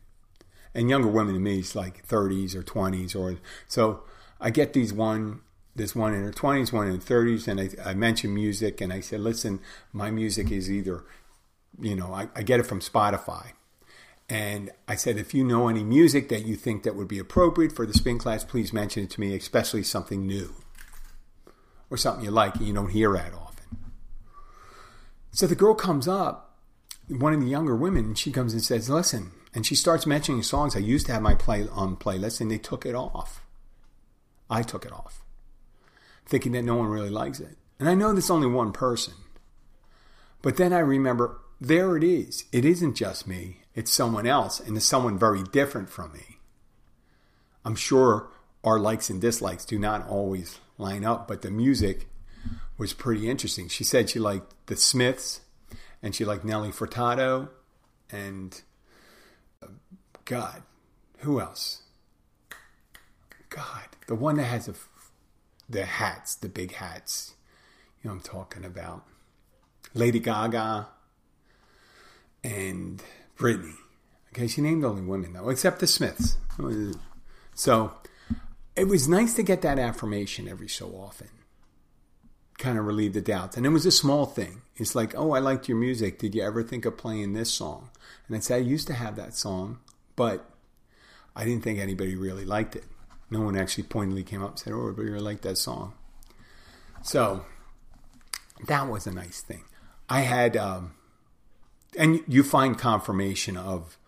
and 0.74 0.88
younger 0.88 1.08
women 1.08 1.34
to 1.34 1.40
me 1.40 1.58
is 1.58 1.76
like 1.76 2.06
30s 2.06 2.54
or 2.54 2.62
20s, 2.62 3.14
or 3.14 3.38
so. 3.68 4.04
I 4.40 4.50
get 4.50 4.72
these 4.72 4.92
one 4.92 5.40
this 5.76 5.94
one 5.94 6.14
in 6.14 6.22
her 6.22 6.32
20s, 6.32 6.72
one 6.72 6.86
in 6.86 6.94
her 6.94 6.98
30s, 6.98 7.48
and 7.48 7.60
I, 7.60 7.90
I 7.90 7.94
mentioned 7.94 8.34
music, 8.34 8.80
and 8.80 8.92
I 8.92 9.00
said, 9.00 9.20
listen, 9.20 9.60
my 9.92 10.10
music 10.10 10.50
is 10.50 10.70
either, 10.70 11.04
you 11.80 11.96
know, 11.96 12.12
I, 12.12 12.28
I 12.34 12.42
get 12.42 12.60
it 12.60 12.64
from 12.64 12.80
Spotify. 12.80 13.52
And 14.28 14.70
I 14.88 14.94
said, 14.94 15.18
if 15.18 15.34
you 15.34 15.44
know 15.44 15.68
any 15.68 15.84
music 15.84 16.28
that 16.30 16.46
you 16.46 16.56
think 16.56 16.84
that 16.84 16.94
would 16.94 17.08
be 17.08 17.18
appropriate 17.18 17.72
for 17.72 17.86
the 17.86 17.92
spin 17.92 18.18
class, 18.18 18.44
please 18.44 18.72
mention 18.72 19.04
it 19.04 19.10
to 19.10 19.20
me, 19.20 19.34
especially 19.34 19.82
something 19.82 20.26
new 20.26 20.54
or 21.90 21.96
something 21.96 22.24
you 22.24 22.30
like 22.30 22.56
and 22.56 22.66
you 22.66 22.72
don't 22.72 22.90
hear 22.90 23.12
that 23.12 23.34
often. 23.34 23.76
So 25.32 25.46
the 25.46 25.54
girl 25.54 25.74
comes 25.74 26.08
up, 26.08 26.56
one 27.08 27.34
of 27.34 27.40
the 27.40 27.48
younger 27.48 27.76
women, 27.76 28.04
and 28.06 28.18
she 28.18 28.32
comes 28.32 28.54
and 28.54 28.62
says, 28.62 28.88
listen, 28.88 29.32
and 29.52 29.66
she 29.66 29.74
starts 29.74 30.06
mentioning 30.06 30.42
songs 30.42 30.74
I 30.74 30.78
used 30.78 31.06
to 31.06 31.12
have 31.12 31.20
my 31.20 31.34
play 31.34 31.68
on 31.70 31.96
playlist, 31.96 32.40
and 32.40 32.50
they 32.50 32.58
took 32.58 32.86
it 32.86 32.94
off. 32.94 33.42
I 34.48 34.62
took 34.62 34.86
it 34.86 34.92
off 34.92 35.23
thinking 36.26 36.52
that 36.52 36.62
no 36.62 36.76
one 36.76 36.88
really 36.88 37.10
likes 37.10 37.40
it. 37.40 37.56
And 37.78 37.88
I 37.88 37.94
know 37.94 38.12
there's 38.12 38.30
only 38.30 38.46
one 38.46 38.72
person. 38.72 39.14
But 40.42 40.56
then 40.56 40.72
I 40.72 40.78
remember 40.78 41.38
there 41.60 41.96
it 41.96 42.04
is. 42.04 42.44
It 42.52 42.64
isn't 42.64 42.94
just 42.94 43.26
me, 43.26 43.62
it's 43.74 43.92
someone 43.92 44.26
else, 44.26 44.60
and 44.60 44.76
it's 44.76 44.86
someone 44.86 45.18
very 45.18 45.42
different 45.42 45.88
from 45.88 46.12
me. 46.12 46.38
I'm 47.64 47.76
sure 47.76 48.30
our 48.62 48.78
likes 48.78 49.10
and 49.10 49.20
dislikes 49.20 49.64
do 49.64 49.78
not 49.78 50.06
always 50.08 50.58
line 50.78 51.04
up, 51.04 51.28
but 51.28 51.42
the 51.42 51.50
music 51.50 52.08
was 52.76 52.92
pretty 52.92 53.28
interesting. 53.28 53.68
She 53.68 53.84
said 53.84 54.10
she 54.10 54.18
liked 54.18 54.52
the 54.66 54.76
Smiths 54.76 55.40
and 56.02 56.14
she 56.14 56.24
liked 56.24 56.44
Nelly 56.44 56.70
Furtado 56.70 57.48
and 58.10 58.60
uh, 59.62 59.68
God, 60.24 60.62
who 61.18 61.40
else? 61.40 61.82
God, 63.48 63.88
the 64.08 64.14
one 64.14 64.36
that 64.36 64.44
has 64.44 64.68
a 64.68 64.74
the 65.68 65.84
hats, 65.84 66.34
the 66.34 66.48
big 66.48 66.74
hats. 66.74 67.34
You 68.02 68.08
know 68.08 68.14
I'm 68.16 68.20
talking 68.20 68.64
about. 68.64 69.04
Lady 69.94 70.20
Gaga 70.20 70.88
and 72.42 73.02
Britney. 73.38 73.74
Okay, 74.32 74.46
she 74.46 74.60
named 74.60 74.84
only 74.84 75.02
women 75.02 75.32
though, 75.32 75.48
except 75.48 75.80
the 75.80 75.86
Smiths. 75.86 76.36
So 77.54 77.94
it 78.76 78.88
was 78.88 79.08
nice 79.08 79.34
to 79.34 79.42
get 79.42 79.62
that 79.62 79.78
affirmation 79.78 80.48
every 80.48 80.68
so 80.68 80.88
often. 80.90 81.28
Kind 82.58 82.78
of 82.78 82.84
relieve 82.84 83.14
the 83.14 83.20
doubts. 83.20 83.56
And 83.56 83.64
it 83.64 83.70
was 83.70 83.86
a 83.86 83.92
small 83.92 84.26
thing. 84.26 84.62
It's 84.76 84.94
like, 84.94 85.14
oh, 85.16 85.32
I 85.32 85.38
liked 85.38 85.68
your 85.68 85.78
music. 85.78 86.18
Did 86.18 86.34
you 86.34 86.42
ever 86.42 86.62
think 86.62 86.84
of 86.84 86.98
playing 86.98 87.32
this 87.32 87.52
song? 87.52 87.90
And 88.26 88.36
I'd 88.36 88.44
say, 88.44 88.56
I 88.56 88.58
used 88.58 88.88
to 88.88 88.94
have 88.94 89.16
that 89.16 89.34
song, 89.34 89.78
but 90.16 90.50
I 91.36 91.44
didn't 91.44 91.62
think 91.62 91.78
anybody 91.78 92.16
really 92.16 92.44
liked 92.44 92.74
it 92.76 92.84
no 93.30 93.40
one 93.40 93.56
actually 93.56 93.84
pointedly 93.84 94.22
came 94.22 94.42
up 94.42 94.50
and 94.50 94.58
said, 94.58 94.72
"Oh, 94.72 94.92
but 94.92 95.02
you 95.02 95.18
like 95.18 95.42
that 95.42 95.58
song." 95.58 95.94
So 97.02 97.44
that 98.66 98.88
was 98.88 99.06
a 99.06 99.12
nice 99.12 99.40
thing. 99.40 99.64
I 100.08 100.20
had, 100.20 100.56
um, 100.56 100.94
and 101.98 102.22
you 102.26 102.42
find 102.42 102.78
confirmation 102.78 103.56
of 103.56 103.98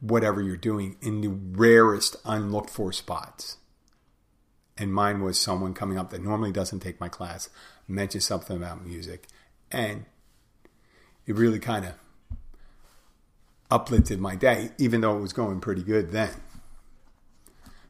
whatever 0.00 0.40
you're 0.40 0.56
doing 0.56 0.96
in 1.00 1.20
the 1.20 1.28
rarest 1.28 2.16
unlooked 2.24 2.70
for 2.70 2.92
spots. 2.92 3.56
And 4.76 4.94
mine 4.94 5.22
was 5.22 5.40
someone 5.40 5.74
coming 5.74 5.98
up 5.98 6.10
that 6.10 6.22
normally 6.22 6.52
doesn't 6.52 6.80
take 6.80 7.00
my 7.00 7.08
class, 7.08 7.48
mentioned 7.88 8.22
something 8.22 8.56
about 8.56 8.86
music, 8.86 9.26
and 9.72 10.04
it 11.26 11.34
really 11.34 11.58
kind 11.58 11.84
of 11.84 11.94
uplifted 13.70 14.20
my 14.20 14.36
day, 14.36 14.70
even 14.78 15.00
though 15.00 15.16
it 15.16 15.20
was 15.20 15.32
going 15.32 15.60
pretty 15.60 15.82
good 15.82 16.12
then. 16.12 16.30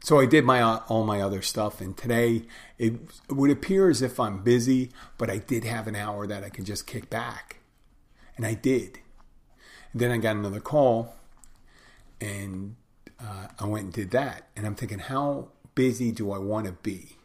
So 0.01 0.19
I 0.19 0.25
did 0.25 0.45
my 0.45 0.61
uh, 0.61 0.81
all 0.87 1.05
my 1.05 1.21
other 1.21 1.41
stuff, 1.41 1.81
and 1.81 1.95
today 1.95 2.43
it 2.77 2.93
would 3.29 3.51
appear 3.51 3.89
as 3.89 4.01
if 4.01 4.19
I'm 4.19 4.43
busy, 4.43 4.91
but 5.17 5.29
I 5.29 5.37
did 5.37 5.63
have 5.65 5.87
an 5.87 5.95
hour 5.95 6.25
that 6.25 6.43
I 6.43 6.49
could 6.49 6.65
just 6.65 6.87
kick 6.87 7.09
back, 7.09 7.57
and 8.37 8.45
I 8.45 8.53
did. 8.53 8.99
And 9.91 10.01
then 10.01 10.11
I 10.11 10.17
got 10.17 10.35
another 10.35 10.61
call, 10.61 11.15
and 12.21 12.75
uh, 13.19 13.47
I 13.59 13.65
went 13.65 13.85
and 13.85 13.93
did 13.93 14.11
that, 14.11 14.47
and 14.55 14.65
I'm 14.65 14.75
thinking, 14.75 14.99
how 14.99 15.49
busy 15.75 16.11
do 16.11 16.31
I 16.31 16.37
want 16.37 16.65
to 16.67 16.71
be? 16.71 17.17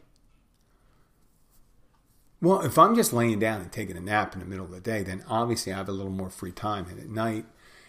Well, 2.41 2.61
if 2.61 2.77
I'm 2.77 2.95
just 2.95 3.13
laying 3.13 3.39
down 3.39 3.61
and 3.61 3.71
taking 3.71 3.97
a 3.97 4.01
nap 4.01 4.33
in 4.33 4.39
the 4.39 4.45
middle 4.45 4.65
of 4.65 4.71
the 4.71 4.81
day, 4.81 5.03
then 5.03 5.23
obviously 5.27 5.73
I 5.73 5.77
have 5.77 5.89
a 5.89 5.93
little 5.93 6.11
more 6.11 6.29
free 6.29 6.51
time. 6.51 6.85
And 6.89 6.99
at 6.99 7.09
night, 7.09 7.45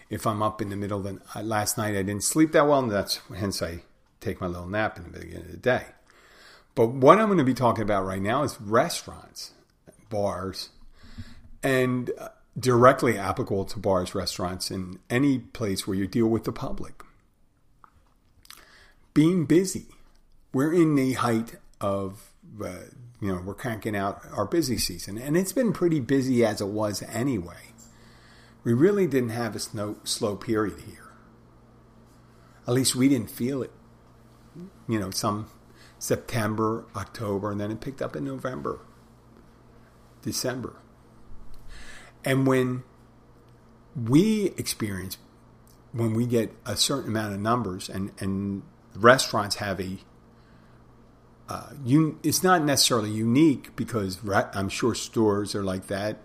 if 0.09 0.25
I'm 0.25 0.41
up 0.41 0.61
in 0.61 0.69
the 0.69 0.75
middle 0.75 0.97
of 0.97 1.03
the 1.03 1.21
uh, 1.35 1.43
last 1.43 1.77
night, 1.77 1.95
I 1.95 2.01
didn't 2.01 2.23
sleep 2.23 2.53
that 2.53 2.65
well, 2.65 2.79
and 2.79 2.91
that's 2.91 3.17
hence 3.35 3.61
I 3.61 3.83
take 4.19 4.41
my 4.41 4.47
little 4.47 4.67
nap 4.67 4.97
in 4.97 5.03
the 5.03 5.19
beginning 5.19 5.45
of 5.45 5.51
the 5.51 5.57
day. 5.57 5.85
But 6.75 6.89
what 6.89 7.19
I'm 7.19 7.25
going 7.25 7.39
to 7.39 7.43
be 7.43 7.53
talking 7.53 7.81
about 7.81 8.05
right 8.05 8.21
now 8.21 8.43
is 8.43 8.59
restaurants, 8.61 9.53
bars, 10.09 10.69
and 11.63 12.11
uh, 12.19 12.29
directly 12.57 13.17
applicable 13.17 13.65
to 13.65 13.79
bars, 13.79 14.13
restaurants, 14.13 14.69
and 14.69 14.99
any 15.09 15.39
place 15.39 15.87
where 15.87 15.97
you 15.97 16.07
deal 16.07 16.27
with 16.27 16.43
the 16.43 16.51
public. 16.51 17.03
Being 19.13 19.45
busy. 19.45 19.87
We're 20.53 20.73
in 20.73 20.95
the 20.95 21.13
height 21.13 21.55
of, 21.81 22.31
uh, 22.63 22.69
you 23.19 23.33
know, 23.33 23.41
we're 23.43 23.53
cranking 23.53 23.95
out 23.95 24.21
our 24.31 24.45
busy 24.45 24.77
season, 24.77 25.17
and 25.17 25.35
it's 25.35 25.53
been 25.53 25.73
pretty 25.73 25.99
busy 25.99 26.45
as 26.45 26.61
it 26.61 26.67
was 26.67 27.01
anyway. 27.03 27.73
We 28.63 28.73
really 28.73 29.07
didn't 29.07 29.29
have 29.29 29.55
a 29.55 29.59
slow, 29.59 29.97
slow 30.03 30.35
period 30.35 30.81
here. 30.85 31.11
At 32.67 32.73
least 32.73 32.95
we 32.95 33.09
didn't 33.09 33.31
feel 33.31 33.63
it 33.63 33.71
you 34.87 34.99
know, 34.99 35.11
some 35.11 35.49
September, 35.99 36.85
October, 36.95 37.51
and 37.51 37.59
then 37.59 37.71
it 37.71 37.81
picked 37.81 38.01
up 38.01 38.15
in 38.15 38.23
November, 38.23 38.79
December. 40.21 40.75
And 42.23 42.45
when 42.45 42.83
we 43.95 44.47
experience, 44.57 45.17
when 45.91 46.13
we 46.13 46.25
get 46.25 46.51
a 46.65 46.75
certain 46.75 47.09
amount 47.09 47.33
of 47.33 47.39
numbers, 47.39 47.89
and, 47.89 48.11
and 48.19 48.63
restaurants 48.95 49.55
have 49.55 49.79
a, 49.79 49.97
uh, 51.49 51.69
un, 51.85 52.19
it's 52.23 52.43
not 52.43 52.63
necessarily 52.63 53.09
unique 53.09 53.75
because 53.75 54.19
I'm 54.53 54.69
sure 54.69 54.93
stores 54.93 55.55
are 55.55 55.63
like 55.63 55.87
that. 55.87 56.19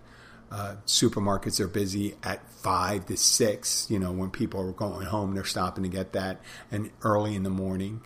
Uh, 0.51 0.75
supermarkets 0.85 1.59
are 1.59 1.67
busy 1.67 2.13
at 2.21 2.47
five 2.51 3.07
to 3.07 3.17
six. 3.17 3.87
You 3.89 3.97
know, 3.97 4.11
when 4.11 4.29
people 4.29 4.61
are 4.61 4.71
going 4.71 5.07
home, 5.07 5.33
they're 5.33 5.45
stopping 5.45 5.83
to 5.83 5.89
get 5.89 6.13
that, 6.13 6.41
and 6.69 6.91
early 7.01 7.33
in 7.33 7.41
the 7.41 7.49
morning. 7.49 8.01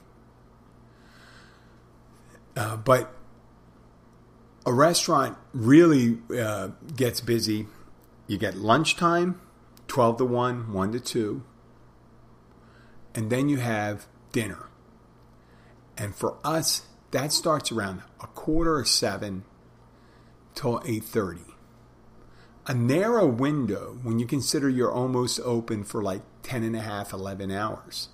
Uh, 2.57 2.75
but 2.75 3.13
a 4.65 4.73
restaurant 4.73 5.37
really 5.53 6.17
uh, 6.35 6.69
gets 6.95 7.21
busy. 7.21 7.67
You 8.25 8.39
get 8.39 8.55
lunchtime, 8.55 9.39
12 9.87 10.17
to 10.17 10.25
1, 10.25 10.73
1 10.73 10.91
to 10.93 10.99
2, 10.99 11.43
and 13.13 13.29
then 13.29 13.47
you 13.47 13.57
have 13.57 14.07
dinner. 14.31 14.69
And 15.97 16.15
for 16.15 16.37
us, 16.43 16.87
that 17.11 17.31
starts 17.31 17.71
around 17.71 18.01
a 18.19 18.27
quarter 18.27 18.79
of 18.79 18.87
7 18.87 19.43
till 20.55 20.79
8.30. 20.79 21.41
A 22.65 22.73
narrow 22.73 23.27
window 23.27 23.99
when 24.01 24.17
you 24.17 24.25
consider 24.25 24.67
you're 24.67 24.91
almost 24.91 25.39
open 25.41 25.83
for 25.83 26.01
like 26.01 26.21
10 26.41 26.63
and 26.63 26.75
a 26.75 26.81
half, 26.81 27.13
11 27.13 27.51
hours. 27.51 28.09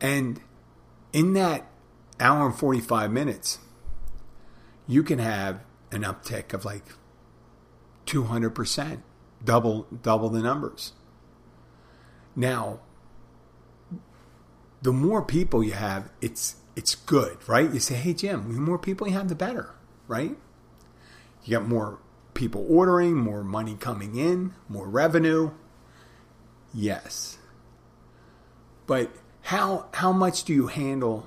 And 0.00 0.40
in 1.12 1.32
that 1.34 1.66
hour 2.18 2.46
and 2.46 2.54
45 2.54 3.10
minutes, 3.10 3.58
you 4.86 5.02
can 5.02 5.18
have 5.18 5.60
an 5.90 6.02
uptick 6.02 6.52
of 6.52 6.64
like 6.64 6.84
200%, 8.06 9.02
double 9.44 9.86
double 10.02 10.28
the 10.28 10.40
numbers. 10.40 10.92
Now, 12.36 12.80
the 14.82 14.92
more 14.92 15.22
people 15.22 15.62
you 15.62 15.72
have, 15.72 16.10
it's 16.20 16.56
it's 16.76 16.94
good, 16.94 17.36
right? 17.48 17.72
You 17.72 17.80
say, 17.80 17.94
"Hey 17.96 18.14
Jim, 18.14 18.54
the 18.54 18.60
more 18.60 18.78
people 18.78 19.06
you 19.06 19.14
have 19.14 19.28
the 19.28 19.34
better," 19.34 19.74
right? 20.08 20.36
You 21.44 21.58
got 21.58 21.68
more 21.68 21.98
people 22.34 22.64
ordering, 22.68 23.16
more 23.16 23.42
money 23.42 23.74
coming 23.74 24.14
in, 24.16 24.54
more 24.68 24.88
revenue. 24.88 25.50
Yes. 26.72 27.38
But 28.86 29.12
how 29.42 29.86
how 29.92 30.12
much 30.12 30.44
do 30.44 30.52
you 30.52 30.66
handle 30.68 31.26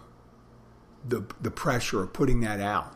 the 1.07 1.25
the 1.41 1.51
pressure 1.51 2.01
of 2.01 2.13
putting 2.13 2.41
that 2.41 2.59
out. 2.59 2.95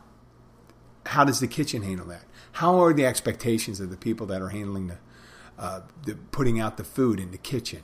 How 1.06 1.24
does 1.24 1.40
the 1.40 1.48
kitchen 1.48 1.82
handle 1.82 2.06
that? 2.06 2.24
How 2.52 2.82
are 2.82 2.92
the 2.92 3.06
expectations 3.06 3.80
of 3.80 3.90
the 3.90 3.96
people 3.96 4.26
that 4.26 4.42
are 4.42 4.48
handling 4.48 4.88
the, 4.88 4.98
uh, 5.58 5.80
the 6.04 6.14
putting 6.14 6.60
out 6.60 6.76
the 6.76 6.84
food 6.84 7.20
in 7.20 7.30
the 7.30 7.38
kitchen? 7.38 7.82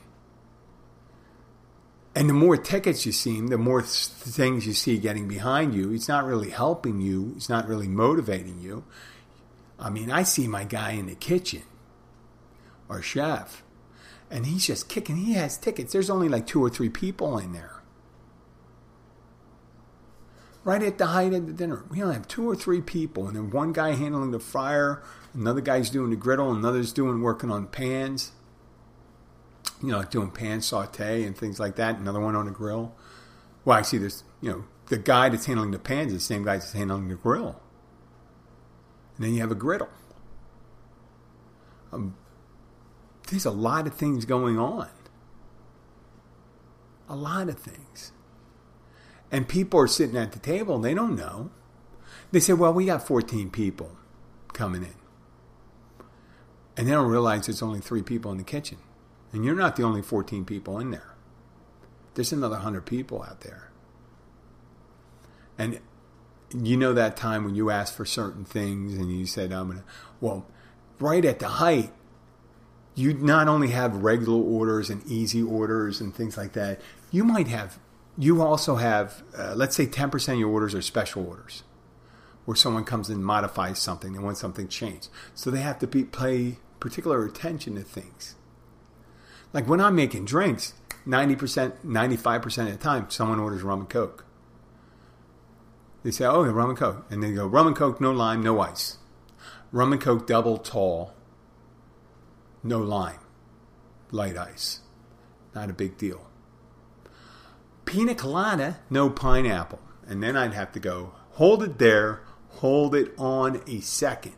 And 2.15 2.29
the 2.29 2.35
more 2.35 2.57
tickets 2.57 3.05
you 3.07 3.13
see, 3.13 3.41
the 3.41 3.59
more 3.59 3.81
th- 3.81 3.91
things 3.91 4.67
you 4.67 4.73
see 4.73 4.99
getting 4.99 5.27
behind 5.27 5.75
you. 5.75 5.93
It's 5.93 6.09
not 6.09 6.25
really 6.25 6.51
helping 6.51 7.01
you. 7.01 7.33
It's 7.37 7.49
not 7.49 7.67
really 7.67 7.89
motivating 7.89 8.61
you. 8.61 8.85
I 9.79 9.91
mean, 9.91 10.11
I 10.11 10.23
see 10.23 10.47
my 10.47 10.65
guy 10.65 10.93
in 10.93 11.07
the 11.07 11.17
kitchen, 11.17 11.63
our 12.89 13.03
chef, 13.03 13.65
and 14.31 14.47
he's 14.47 14.67
just 14.67 14.89
kicking. 14.89 15.17
He 15.17 15.35
has 15.35 15.57
tickets. 15.57 15.93
There's 15.93 16.11
only 16.11 16.29
like 16.29 16.47
two 16.47 16.63
or 16.63 16.71
three 16.71 16.89
people 16.89 17.39
in 17.39 17.53
there. 17.53 17.71
Right 20.65 20.83
at 20.83 20.97
the 20.97 21.07
height 21.07 21.35
of 21.35 21.47
the 21.47 21.53
dinner, 21.53 21.85
we 21.91 22.03
only 22.03 22.15
have 22.15 22.27
two 22.27 22.49
or 22.49 22.57
three 22.57 22.81
people, 22.81 23.27
and 23.27 23.37
then 23.37 23.51
one 23.51 23.75
guy 23.75 23.93
handling 23.93 24.31
the 24.31 24.41
fryer, 24.41 25.03
another 25.35 25.61
guy's 25.61 25.91
doing 25.91 26.09
the 26.09 26.17
griddle, 26.17 26.51
another's 26.53 26.93
doing 26.93 27.21
working 27.21 27.51
on 27.51 27.67
pans 27.67 28.33
you 29.85 29.91
know, 29.91 29.99
like 29.99 30.11
doing 30.11 30.31
pan 30.31 30.63
saute 30.63 31.25
and 31.25 31.37
things 31.37 31.61
like 31.61 31.77
that. 31.77 31.99
Another 31.99 32.21
one 32.21 32.35
on 32.35 32.47
the 32.47 32.51
grill. 32.51 32.95
Well, 33.65 33.79
actually, 33.79 34.01
there's 34.01 34.25
you 34.41 34.51
know 34.51 34.65
the 34.87 34.99
guy 34.99 35.29
that's 35.29 35.47
handling 35.47 35.71
the 35.71 35.79
pans 35.79 36.13
is 36.13 36.19
the 36.19 36.25
same 36.25 36.45
guy 36.45 36.55
that's 36.55 36.73
handling 36.73 37.09
the 37.09 37.15
grill. 37.15 37.61
And 39.17 39.27
then 39.27 39.35
you 39.35 39.41
have 39.41 39.51
a 39.51 39.57
griddle. 39.57 39.91
Um, 41.93 42.17
there's 43.29 43.45
a 43.45 43.51
lot 43.51 43.87
of 43.87 43.95
things 43.95 44.25
going 44.25 44.59
on. 44.59 44.89
A 47.09 47.17
lot 47.17 47.49
of 47.49 47.59
things. 47.59 48.13
And 49.31 49.49
people 49.49 49.81
are 49.81 49.87
sitting 49.87 50.17
at 50.17 50.33
the 50.33 50.39
table 50.39 50.77
and 50.77 50.85
they 50.85 50.95
don't 50.95 51.17
know. 51.17 51.51
They 52.31 52.41
say, 52.41 52.53
well, 52.53 52.73
we 52.73 52.87
got 52.87 53.07
14 53.07 53.51
people 53.51 53.97
coming 54.53 54.83
in. 54.83 54.95
And 56.77 56.89
they 56.89 56.93
don't 56.93 57.11
realize 57.11 57.47
there's 57.47 57.63
only 57.63 57.81
three 57.81 58.03
people 58.03 58.31
in 58.33 58.39
the 58.39 58.45
kitchen. 58.45 58.79
And 59.33 59.45
you're 59.45 59.55
not 59.55 59.77
the 59.77 59.83
only 59.83 60.03
14 60.03 60.45
people 60.45 60.79
in 60.79 60.91
there. 60.91 61.15
There's 62.15 62.33
another 62.33 62.57
100 62.57 62.87
people 62.87 63.23
out 63.23 63.41
there. 63.41 63.71
And 65.59 65.81
you 66.53 66.77
know 66.77 66.93
that 66.93 67.17
time 67.17 67.45
when 67.45 67.55
you 67.55 67.71
asked 67.71 67.97
for 67.97 68.05
certain 68.05 68.45
things 68.45 68.95
and 68.95 69.11
you 69.11 69.27
said, 69.27 69.53
I'm 69.53 69.67
going 69.67 69.79
to, 69.81 69.85
well, 70.21 70.47
right 71.01 71.25
at 71.25 71.39
the 71.41 71.49
height, 71.49 71.93
you 72.95 73.15
not 73.15 73.49
only 73.49 73.69
have 73.69 73.97
regular 73.97 74.41
orders 74.41 74.91
and 74.91 75.05
easy 75.07 75.43
orders 75.43 76.01
and 76.01 76.15
things 76.15 76.37
like 76.37 76.53
that, 76.53 76.81
you 77.11 77.25
might 77.25 77.49
have, 77.49 77.79
you 78.17 78.41
also 78.43 78.77
have, 78.77 79.23
uh, 79.37 79.55
let's 79.57 79.75
say 79.75 79.87
10% 79.87 80.33
of 80.33 80.39
your 80.39 80.51
orders 80.51 80.75
are 80.75 80.83
special 80.83 81.27
orders 81.27 81.65
where 82.45 82.57
someone 82.57 82.85
comes 82.85 83.09
and 83.09 83.25
modifies 83.25 83.79
something, 83.79 84.13
they 84.13 84.19
want 84.19 84.37
something 84.37 84.69
changed. 84.69 85.09
So 85.35 85.51
they 85.51 85.61
have 85.61 85.79
to 85.81 85.87
be, 85.87 86.05
pay 86.05 86.59
particular 86.79 87.25
attention 87.25 87.75
to 87.77 87.83
things. 87.83 88.35
Like 89.53 89.67
when 89.67 89.81
I'm 89.81 89.97
making 89.97 90.27
drinks, 90.27 90.75
90%, 91.07 91.79
95% 91.85 92.59
of 92.67 92.73
the 92.73 92.77
time, 92.77 93.09
someone 93.11 93.41
orders 93.41 93.63
rum 93.63 93.81
and 93.81 93.89
coke. 93.89 94.25
They 96.03 96.11
say, 96.11 96.27
oh, 96.27 96.43
rum 96.43 96.71
and 96.71 96.79
coke. 96.79 97.07
And 97.11 97.23
they 97.23 97.33
go, 97.33 97.47
rum 97.47 97.67
and 97.67 97.77
coke, 97.77 98.01
no 98.01 98.13
lime, 98.13 98.43
no 98.43 98.61
ice. 98.61 98.99
Rum 99.73 99.93
and 99.93 100.01
coke, 100.01 100.27
double 100.27 100.59
tall, 100.59 101.14
no 102.65 102.79
lime, 102.79 103.21
light 104.11 104.37
ice. 104.37 104.81
Not 105.55 105.71
a 105.71 105.75
big 105.75 105.97
deal. 105.97 106.27
Pina 107.85 108.15
colada, 108.15 108.81
no 108.91 109.11
pineapple. 109.11 109.81
And 110.07 110.23
then 110.23 110.37
I'd 110.37 110.55
have 110.55 110.73
to 110.73 110.81
go, 110.81 111.13
hold 111.33 111.63
it 111.63 111.79
there, 111.79 112.23
hold 112.49 112.95
it 112.95 113.13
on 113.19 113.63
a 113.69 113.81
second. 113.81 114.35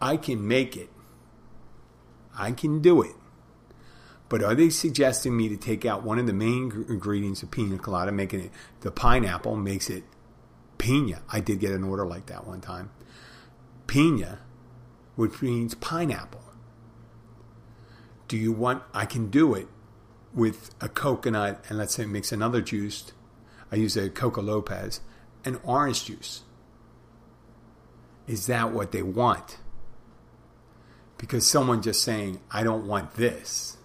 I 0.00 0.16
can 0.16 0.46
make 0.46 0.76
it. 0.76 0.90
I 2.36 2.52
can 2.52 2.80
do 2.80 3.02
it. 3.02 3.14
But 4.28 4.44
are 4.44 4.54
they 4.54 4.70
suggesting 4.70 5.36
me 5.36 5.48
to 5.48 5.56
take 5.56 5.84
out 5.84 6.04
one 6.04 6.18
of 6.18 6.26
the 6.26 6.32
main 6.32 6.84
ingredients 6.88 7.42
of 7.42 7.50
pina 7.50 7.78
colada, 7.78 8.12
making 8.12 8.40
it 8.40 8.50
the 8.80 8.92
pineapple 8.92 9.56
makes 9.56 9.90
it 9.90 10.04
pina? 10.78 11.22
I 11.30 11.40
did 11.40 11.58
get 11.58 11.72
an 11.72 11.82
order 11.82 12.06
like 12.06 12.26
that 12.26 12.46
one 12.46 12.60
time. 12.60 12.90
Pina, 13.88 14.38
which 15.16 15.42
means 15.42 15.74
pineapple. 15.74 16.42
Do 18.30 18.36
you 18.36 18.52
want? 18.52 18.84
I 18.94 19.06
can 19.06 19.28
do 19.28 19.54
it 19.54 19.66
with 20.32 20.72
a 20.80 20.88
coconut 20.88 21.64
and 21.68 21.76
let's 21.76 21.96
say 21.96 22.06
mix 22.06 22.30
another 22.30 22.60
juice. 22.60 23.10
I 23.72 23.74
use 23.74 23.96
a 23.96 24.08
Coco 24.08 24.40
Lopez 24.40 25.00
and 25.44 25.58
orange 25.64 26.04
juice. 26.04 26.42
Is 28.28 28.46
that 28.46 28.70
what 28.70 28.92
they 28.92 29.02
want? 29.02 29.58
Because 31.18 31.44
someone 31.44 31.82
just 31.82 32.04
saying, 32.04 32.40
I 32.52 32.62
don't 32.62 32.86
want 32.86 33.14
this 33.14 33.76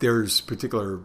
there's 0.00 0.40
particular 0.40 1.00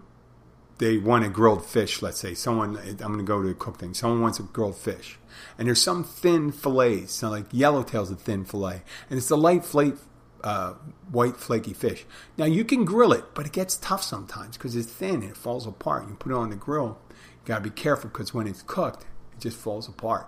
they 0.78 0.98
want 0.98 1.26
a 1.26 1.30
grilled 1.30 1.66
fish, 1.66 2.02
let's 2.02 2.20
say. 2.20 2.34
Someone, 2.34 2.78
I'm 2.78 2.98
going 2.98 3.18
to 3.18 3.24
go 3.24 3.42
to 3.42 3.54
cook 3.54 3.78
things. 3.78 4.00
Someone 4.00 4.22
wants 4.22 4.40
a 4.40 4.44
grilled 4.44 4.78
fish. 4.78 5.18
And 5.58 5.68
there's 5.68 5.82
some 5.82 6.04
thin 6.04 6.52
fillets, 6.52 7.14
so 7.14 7.30
like 7.30 7.46
yellowtail's 7.52 8.12
a 8.12 8.16
thin 8.16 8.46
fillet. 8.46 8.84
And 9.10 9.18
it's 9.18 9.30
a 9.30 9.36
light 9.36 9.64
flake, 9.64 9.96
uh, 10.44 10.74
white 11.12 11.38
flaky 11.38 11.74
fish. 11.74 12.06
Now 12.38 12.46
you 12.46 12.66
can 12.66 12.86
grill 12.86 13.14
it, 13.14 13.24
but 13.34 13.46
it 13.46 13.52
gets 13.52 13.78
tough 13.78 14.04
sometimes 14.04 14.58
because 14.58 14.76
it's 14.76 14.92
thin 14.92 15.16
and 15.16 15.32
it 15.32 15.38
falls 15.38 15.66
apart. 15.66 16.08
You 16.08 16.16
put 16.16 16.32
it 16.32 16.38
on 16.38 16.50
the 16.50 16.56
grill, 16.56 16.98
you 17.10 17.48
got 17.48 17.58
to 17.58 17.64
be 17.64 17.70
careful 17.70 18.10
because 18.10 18.34
when 18.34 18.48
it's 18.48 18.62
cooked, 18.62 19.06
it 19.34 19.40
just 19.40 19.58
falls 19.58 19.88
apart. 19.88 20.28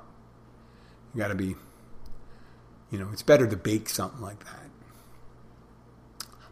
You 1.14 1.22
got 1.22 1.30
to 1.30 1.36
be, 1.36 1.56
you 2.92 3.00
know, 3.00 3.10
it's 3.12 3.24
better 3.24 3.48
to 3.48 3.58
bake 3.58 3.90
something 3.90 4.22
like 4.22 4.44
that. 4.46 4.67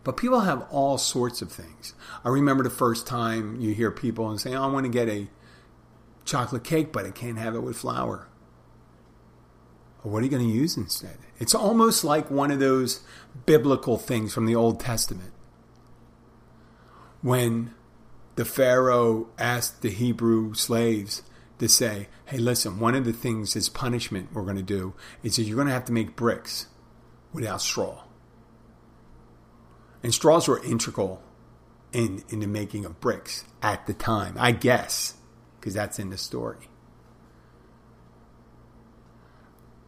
But 0.06 0.18
people 0.18 0.42
have 0.42 0.68
all 0.70 1.00
sorts 1.00 1.42
of 1.42 1.52
things. 1.52 1.96
I 2.24 2.30
remember 2.30 2.64
the 2.64 2.70
first 2.70 3.08
time 3.08 3.60
you 3.60 3.74
hear 3.74 3.90
people 3.90 4.30
and 4.30 4.40
say, 4.40 4.54
oh, 4.54 4.64
I 4.64 4.68
want 4.68 4.86
to 4.86 4.92
get 4.92 5.10
a 5.10 5.28
chocolate 6.26 6.64
cake, 6.64 6.94
but 6.94 7.08
I 7.08 7.12
can't 7.12 7.40
have 7.40 7.56
it 7.56 7.62
with 7.62 7.76
flour. 7.76 8.28
Well, 10.04 10.14
what 10.14 10.22
are 10.22 10.26
you 10.26 10.30
going 10.30 10.48
to 10.48 10.58
use 10.58 10.78
instead? 10.78 11.18
It's 11.40 11.56
almost 11.56 12.04
like 12.04 12.30
one 12.30 12.52
of 12.52 12.60
those 12.60 13.02
biblical 13.48 13.98
things 13.98 14.32
from 14.32 14.46
the 14.46 14.56
Old 14.56 14.80
Testament. 14.80 15.34
When 17.24 17.74
the 18.36 18.46
Pharaoh 18.46 19.30
asked 19.40 19.82
the 19.82 19.90
Hebrew 19.90 20.54
slaves 20.54 21.24
to 21.58 21.68
say, 21.68 22.10
hey, 22.26 22.38
listen, 22.38 22.80
one 22.80 22.94
of 22.94 23.06
the 23.06 23.14
things 23.14 23.56
as 23.56 23.70
punishment 23.70 24.30
we're 24.34 24.44
going 24.44 24.56
to 24.56 24.62
do 24.62 24.94
is 25.24 25.38
that 25.38 25.44
you're 25.44 25.56
going 25.56 25.68
to 25.68 25.74
have 25.74 25.86
to 25.86 25.92
make 25.92 26.16
bricks 26.16 26.68
without 27.34 27.64
straw. 27.64 28.04
And 30.06 30.14
straws 30.14 30.48
were 30.48 30.64
integral 30.64 31.20
in, 31.92 32.24
in 32.30 32.40
the 32.40 32.46
making 32.46 32.86
of 32.86 33.02
bricks 33.02 33.44
at 33.64 33.88
the 33.88 33.94
time, 33.96 34.36
I 34.38 34.52
guess, 34.52 35.16
because 35.60 35.74
that's 35.74 35.98
in 35.98 36.12
the 36.12 36.18
story. 36.20 36.70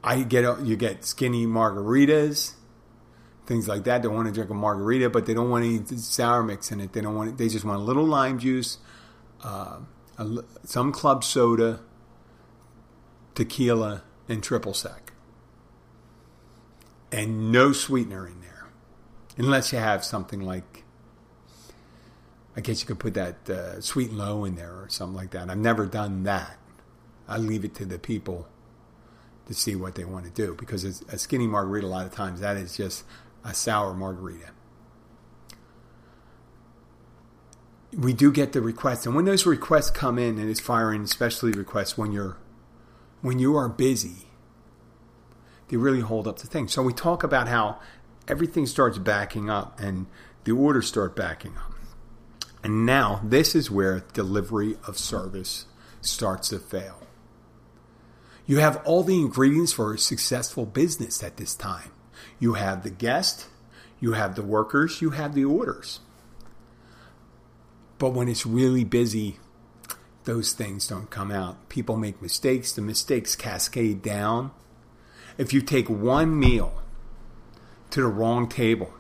I 0.03 0.23
get 0.23 0.65
you 0.65 0.75
get 0.75 1.05
skinny 1.05 1.45
margaritas, 1.45 2.55
things 3.45 3.67
like 3.67 3.83
that. 3.83 4.01
They 4.01 4.07
want 4.07 4.27
to 4.27 4.33
drink 4.33 4.49
a 4.49 4.55
margarita, 4.55 5.11
but 5.11 5.27
they 5.27 5.35
don't 5.35 5.51
want 5.51 5.65
any 5.65 5.85
sour 5.85 6.41
mix 6.41 6.71
in 6.71 6.81
it. 6.81 6.93
They 6.93 7.01
don't 7.01 7.13
want. 7.13 7.29
It, 7.29 7.37
they 7.37 7.47
just 7.47 7.63
want 7.63 7.79
a 7.79 7.83
little 7.83 8.05
lime 8.05 8.39
juice, 8.39 8.79
uh, 9.43 9.81
a, 10.17 10.43
some 10.63 10.91
club 10.91 11.23
soda, 11.23 11.81
tequila, 13.35 14.01
and 14.27 14.41
triple 14.41 14.73
sec, 14.73 15.13
and 17.11 17.51
no 17.51 17.71
sweetener 17.71 18.25
in 18.25 18.41
there 18.41 18.56
unless 19.37 19.71
you 19.71 19.79
have 19.79 20.03
something 20.03 20.41
like 20.41 20.83
I 22.55 22.61
guess 22.61 22.81
you 22.81 22.87
could 22.87 22.99
put 22.99 23.13
that 23.13 23.47
uh, 23.47 23.79
sweet 23.81 24.09
and 24.09 24.17
low 24.17 24.43
in 24.43 24.55
there 24.55 24.71
or 24.71 24.87
something 24.89 25.15
like 25.15 25.29
that. 25.31 25.47
I've 25.49 25.59
never 25.59 25.85
done 25.85 26.23
that. 26.23 26.57
I 27.27 27.37
leave 27.37 27.63
it 27.63 27.75
to 27.75 27.85
the 27.85 27.99
people 27.99 28.47
to 29.45 29.53
see 29.53 29.75
what 29.75 29.93
they 29.93 30.03
want 30.03 30.25
to 30.25 30.31
do 30.31 30.55
because 30.55 30.83
a 30.83 31.17
skinny 31.19 31.45
margarita 31.45 31.85
a 31.85 31.89
lot 31.89 32.05
of 32.07 32.13
times 32.13 32.39
that 32.39 32.57
is 32.57 32.75
just 32.75 33.03
a 33.45 33.53
sour 33.53 33.93
margarita. 33.93 34.49
We 37.95 38.11
do 38.11 38.31
get 38.31 38.53
the 38.53 38.61
requests, 38.61 39.05
and 39.05 39.15
when 39.15 39.25
those 39.25 39.45
requests 39.45 39.91
come 39.91 40.19
in, 40.19 40.37
and 40.37 40.49
it's 40.49 40.59
firing 40.59 41.03
especially 41.03 41.51
requests 41.51 41.97
when 41.97 42.11
you're 42.11 42.37
when 43.21 43.39
you 43.39 43.55
are 43.55 43.69
busy, 43.69 44.27
they 45.69 45.77
really 45.77 46.01
hold 46.01 46.27
up 46.27 46.39
the 46.39 46.47
thing. 46.47 46.67
So 46.67 46.81
we 46.81 46.93
talk 46.93 47.23
about 47.23 47.47
how 47.47 47.79
everything 48.27 48.65
starts 48.65 48.97
backing 48.97 49.49
up 49.49 49.79
and 49.79 50.07
the 50.43 50.51
orders 50.51 50.87
start 50.87 51.15
backing 51.15 51.55
up. 51.57 51.73
And 52.63 52.85
now 52.85 53.21
this 53.23 53.55
is 53.55 53.71
where 53.71 54.03
delivery 54.13 54.77
of 54.87 54.97
service 54.97 55.65
starts 56.01 56.49
to 56.49 56.59
fail. 56.59 57.03
You 58.45 58.57
have 58.57 58.81
all 58.85 59.03
the 59.03 59.19
ingredients 59.19 59.73
for 59.73 59.93
a 59.93 59.99
successful 59.99 60.65
business 60.65 61.21
at 61.21 61.37
this 61.37 61.55
time. 61.55 61.91
You 62.39 62.53
have 62.53 62.83
the 62.83 62.89
guest, 62.89 63.47
you 63.99 64.13
have 64.13 64.35
the 64.35 64.43
workers, 64.43 65.01
you 65.01 65.11
have 65.11 65.33
the 65.33 65.45
orders. 65.45 65.99
But 67.97 68.11
when 68.11 68.27
it's 68.27 68.45
really 68.45 68.83
busy, 68.83 69.39
those 70.23 70.53
things 70.53 70.87
don't 70.87 71.09
come 71.09 71.31
out. 71.31 71.69
People 71.69 71.97
make 71.97 72.21
mistakes. 72.21 72.71
The 72.71 72.81
mistakes 72.81 73.35
cascade 73.35 74.01
down. 74.01 74.51
If 75.37 75.53
you 75.53 75.61
take 75.61 75.89
one 75.89 76.37
meal 76.39 76.81
to 77.91 78.01
the 78.01 78.07
wrong 78.07 78.47
table 78.47 78.93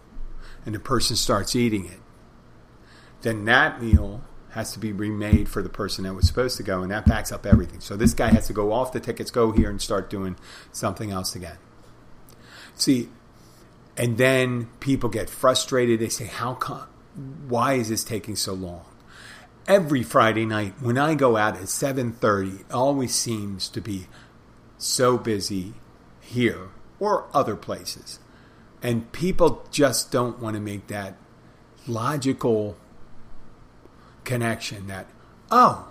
and 0.65 0.73
the 0.75 0.79
person 0.79 1.15
starts 1.15 1.55
eating 1.55 1.85
it, 1.85 1.99
then 3.21 3.45
that 3.45 3.81
meal 3.81 4.23
has 4.51 4.71
to 4.71 4.79
be 4.79 4.91
remade 4.91 5.47
for 5.47 5.61
the 5.61 5.69
person 5.69 6.03
that 6.03 6.13
was 6.13 6.25
supposed 6.27 6.57
to 6.57 6.63
go, 6.63 6.81
and 6.81 6.91
that 6.91 7.05
backs 7.05 7.31
up 7.31 7.45
everything. 7.45 7.79
So 7.79 7.95
this 7.95 8.13
guy 8.13 8.29
has 8.29 8.47
to 8.47 8.53
go 8.53 8.71
off 8.71 8.91
the 8.91 8.99
tickets, 8.99 9.29
go 9.29 9.51
here, 9.51 9.69
and 9.69 9.81
start 9.81 10.09
doing 10.09 10.35
something 10.71 11.11
else 11.11 11.35
again. 11.35 11.57
See, 12.75 13.09
and 13.95 14.17
then 14.17 14.69
people 14.79 15.09
get 15.09 15.29
frustrated. 15.29 15.99
They 15.99 16.09
say, 16.09 16.25
"How 16.25 16.53
come? 16.53 16.87
Why 17.47 17.73
is 17.73 17.89
this 17.89 18.03
taking 18.03 18.35
so 18.35 18.53
long?" 18.53 18.85
Every 19.67 20.01
Friday 20.01 20.45
night 20.45 20.75
when 20.79 20.97
I 20.97 21.13
go 21.13 21.35
out 21.35 21.57
at 21.57 21.69
seven 21.69 22.13
thirty, 22.13 22.61
it 22.61 22.71
always 22.71 23.13
seems 23.13 23.67
to 23.69 23.81
be 23.81 24.07
so 24.77 25.17
busy 25.17 25.73
here 26.19 26.69
or 26.99 27.25
other 27.33 27.55
places, 27.55 28.19
and 28.81 29.11
people 29.11 29.65
just 29.71 30.11
don't 30.11 30.39
want 30.39 30.55
to 30.55 30.59
make 30.59 30.87
that 30.87 31.15
logical 31.87 32.77
connection 34.23 34.87
that, 34.87 35.07
oh, 35.49 35.87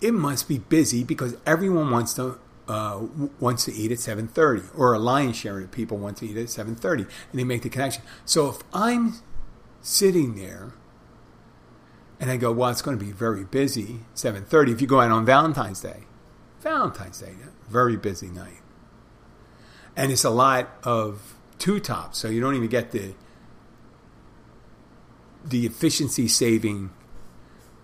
it 0.00 0.12
must 0.12 0.48
be 0.48 0.58
busy 0.58 1.04
because 1.04 1.36
everyone 1.46 1.90
wants 1.90 2.14
to 2.14 2.38
uh, 2.66 3.02
wants 3.40 3.66
to 3.66 3.74
eat 3.74 3.92
at 3.92 3.98
7.30 3.98 4.70
or 4.74 4.94
a 4.94 4.98
lion's 4.98 5.36
share 5.36 5.60
of 5.60 5.70
people 5.70 5.98
want 5.98 6.16
to 6.16 6.26
eat 6.26 6.36
at 6.38 6.46
7.30 6.46 7.00
and 7.00 7.08
they 7.34 7.44
make 7.44 7.60
the 7.60 7.68
connection. 7.68 8.02
So 8.24 8.48
if 8.48 8.62
i'm 8.72 9.16
sitting 9.82 10.34
there 10.34 10.72
and 12.18 12.30
i 12.30 12.38
go 12.38 12.50
well 12.50 12.70
it's 12.70 12.80
going 12.80 12.98
to 12.98 13.04
be 13.04 13.12
very 13.12 13.44
busy 13.44 14.00
7.30 14.14 14.72
if 14.72 14.80
you 14.80 14.86
go 14.86 15.02
out 15.02 15.10
on 15.10 15.26
valentine's 15.26 15.82
day 15.82 16.04
valentine's 16.62 17.20
day 17.20 17.34
very 17.68 17.96
busy 17.96 18.28
night. 18.28 18.60
And 19.96 20.10
it's 20.10 20.24
a 20.24 20.30
lot 20.30 20.68
of 20.82 21.34
two 21.58 21.80
tops 21.80 22.18
so 22.18 22.28
you 22.28 22.40
don't 22.40 22.54
even 22.54 22.68
get 22.68 22.90
the 22.90 23.14
the 25.44 25.66
efficiency 25.66 26.26
saving 26.26 26.90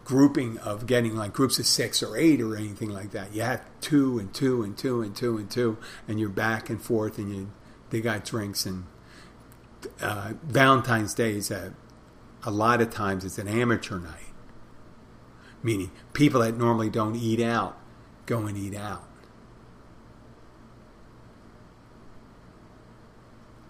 grouping 0.05 0.59
of 0.59 0.87
getting 0.87 1.15
like 1.15 1.33
groups 1.33 1.59
of 1.59 1.67
six 1.67 2.03
or 2.03 2.17
eight 2.17 2.41
or 2.41 2.57
anything 2.57 2.89
like 2.89 3.13
that. 3.13 3.33
You 3.33 3.43
have 3.43 3.65
two 3.81 4.19
and 4.19 4.35
two 4.35 4.63
and 4.63 4.77
two 4.77 5.03
and 5.03 5.15
two 5.15 5.39
and 5.39 5.49
two, 5.49 5.79
and 6.09 6.19
you're 6.19 6.29
back 6.29 6.69
and 6.69 6.83
forth, 6.83 7.17
and 7.19 7.33
you 7.33 7.53
they 7.91 8.01
got 8.01 8.25
drinks 8.25 8.67
and 8.67 8.87
uh, 10.01 10.33
Valentine's 10.43 11.15
Day 11.15 11.33
is 11.37 11.51
a 11.51 11.75
a 12.43 12.51
lot 12.51 12.81
of 12.81 12.91
times 12.91 13.25
it's 13.25 13.39
an 13.39 13.49
amateur 13.49 13.99
night, 13.99 14.33
meaning 15.63 15.91
people 16.13 16.41
that 16.41 16.57
normally 16.57 16.91
don't 16.91 17.17
eat 17.17 17.41
out 17.41 17.79
go 18.27 18.47
and 18.47 18.57
eat 18.57 18.75
out. 18.75 19.05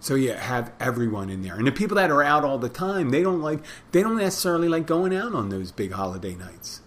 So 0.01 0.15
you 0.15 0.33
have 0.33 0.73
everyone 0.79 1.29
in 1.29 1.43
there. 1.43 1.55
And 1.55 1.67
the 1.67 1.71
people 1.71 1.95
that 1.97 2.09
are 2.09 2.23
out 2.23 2.43
all 2.43 2.57
the 2.57 2.69
time, 2.69 3.11
they 3.11 3.21
don't 3.21 3.41
like 3.41 3.63
they 3.91 4.01
don't 4.01 4.17
necessarily 4.17 4.67
like 4.67 4.87
going 4.87 5.15
out 5.15 5.33
on 5.35 5.49
those 5.49 5.71
big 5.71 5.91
holiday 5.91 6.33
nights. 6.33 6.81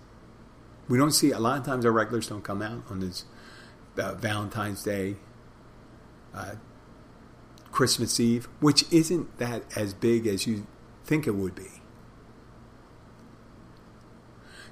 We 0.88 0.98
don't 0.98 1.12
see 1.12 1.30
a 1.30 1.38
lot 1.38 1.58
of 1.58 1.64
times 1.64 1.86
our 1.86 1.92
regulars 1.92 2.26
don't 2.26 2.42
come 2.42 2.60
out 2.60 2.82
on 2.90 2.98
this 2.98 3.24
uh, 3.96 4.14
Valentine's 4.14 4.82
Day, 4.82 5.14
uh, 6.34 6.56
Christmas 7.70 8.18
Eve, 8.18 8.48
which 8.58 8.84
isn't 8.92 9.38
that 9.38 9.62
as 9.76 9.94
big 9.94 10.26
as 10.26 10.48
you 10.48 10.66
think 11.04 11.28
it 11.28 11.36
would 11.36 11.54
be. 11.54 11.70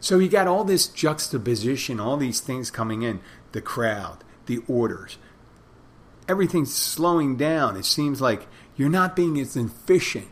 So 0.00 0.18
you 0.18 0.28
got 0.28 0.48
all 0.48 0.64
this 0.64 0.88
juxtaposition, 0.88 2.00
all 2.00 2.16
these 2.16 2.40
things 2.40 2.72
coming 2.72 3.02
in 3.02 3.20
the 3.52 3.60
crowd, 3.60 4.24
the 4.46 4.58
orders, 4.66 5.16
everything's 6.32 6.74
slowing 6.74 7.36
down. 7.36 7.76
It 7.76 7.84
seems 7.84 8.22
like 8.22 8.48
you're 8.74 8.88
not 8.88 9.14
being 9.14 9.38
as 9.38 9.54
efficient. 9.54 10.28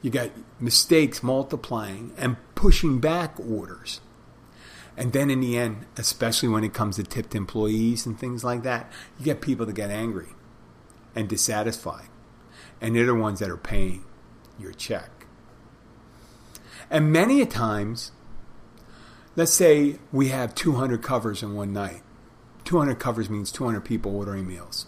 You 0.00 0.10
got 0.10 0.30
mistakes 0.60 1.20
multiplying 1.20 2.12
and 2.16 2.36
pushing 2.54 3.00
back 3.00 3.34
orders. 3.40 4.00
And 4.96 5.12
then 5.12 5.30
in 5.30 5.40
the 5.40 5.58
end, 5.58 5.86
especially 5.96 6.48
when 6.48 6.62
it 6.62 6.72
comes 6.72 6.94
to 6.96 7.02
tipped 7.02 7.34
employees 7.34 8.06
and 8.06 8.16
things 8.16 8.44
like 8.44 8.62
that, 8.62 8.90
you 9.18 9.24
get 9.24 9.40
people 9.40 9.66
that 9.66 9.72
get 9.72 9.90
angry 9.90 10.28
and 11.16 11.28
dissatisfied. 11.28 12.06
And 12.80 12.94
they're 12.94 13.06
the 13.06 13.14
ones 13.14 13.40
that 13.40 13.50
are 13.50 13.56
paying 13.56 14.04
your 14.60 14.72
check. 14.72 15.26
And 16.88 17.10
many 17.10 17.40
a 17.40 17.46
times, 17.46 18.12
let's 19.34 19.52
say 19.52 19.96
we 20.12 20.28
have 20.28 20.54
200 20.54 21.02
covers 21.02 21.42
in 21.42 21.54
one 21.56 21.72
night. 21.72 22.02
200 22.64 23.00
covers 23.00 23.28
means 23.28 23.50
200 23.50 23.80
people 23.80 24.14
ordering 24.14 24.46
meals. 24.46 24.86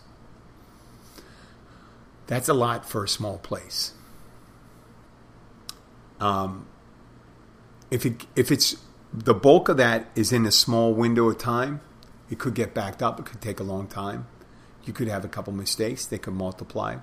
That's 2.27 2.49
a 2.49 2.55
lot 2.55 2.89
for 2.89 3.05
a 3.05 3.09
small 3.09 3.39
place. 3.39 3.93
Um, 6.21 6.67
if 7.91 8.07
it 8.07 8.27
if 8.35 8.51
it's 8.51 8.77
the 9.13 9.35
bulk 9.35 9.69
of 9.69 9.77
that 9.77 10.09
is 10.15 10.33
in 10.33 10.47
a 10.47 10.51
small 10.51 10.95
window 10.95 11.29
of 11.29 11.39
time, 11.39 11.81
it 12.31 12.39
could 12.39 12.55
get 12.55 12.75
backed 12.75 13.03
up. 13.03 13.21
It 13.21 13.27
could 13.27 13.41
take 13.41 13.61
a 13.61 13.63
long 13.63 13.87
time. 13.87 14.27
You 14.85 14.93
could 14.93 15.09
have 15.09 15.25
a 15.25 15.29
couple 15.29 15.53
mistakes. 15.53 16.07
They 16.07 16.19
could 16.19 16.35
multiply. 16.35 16.97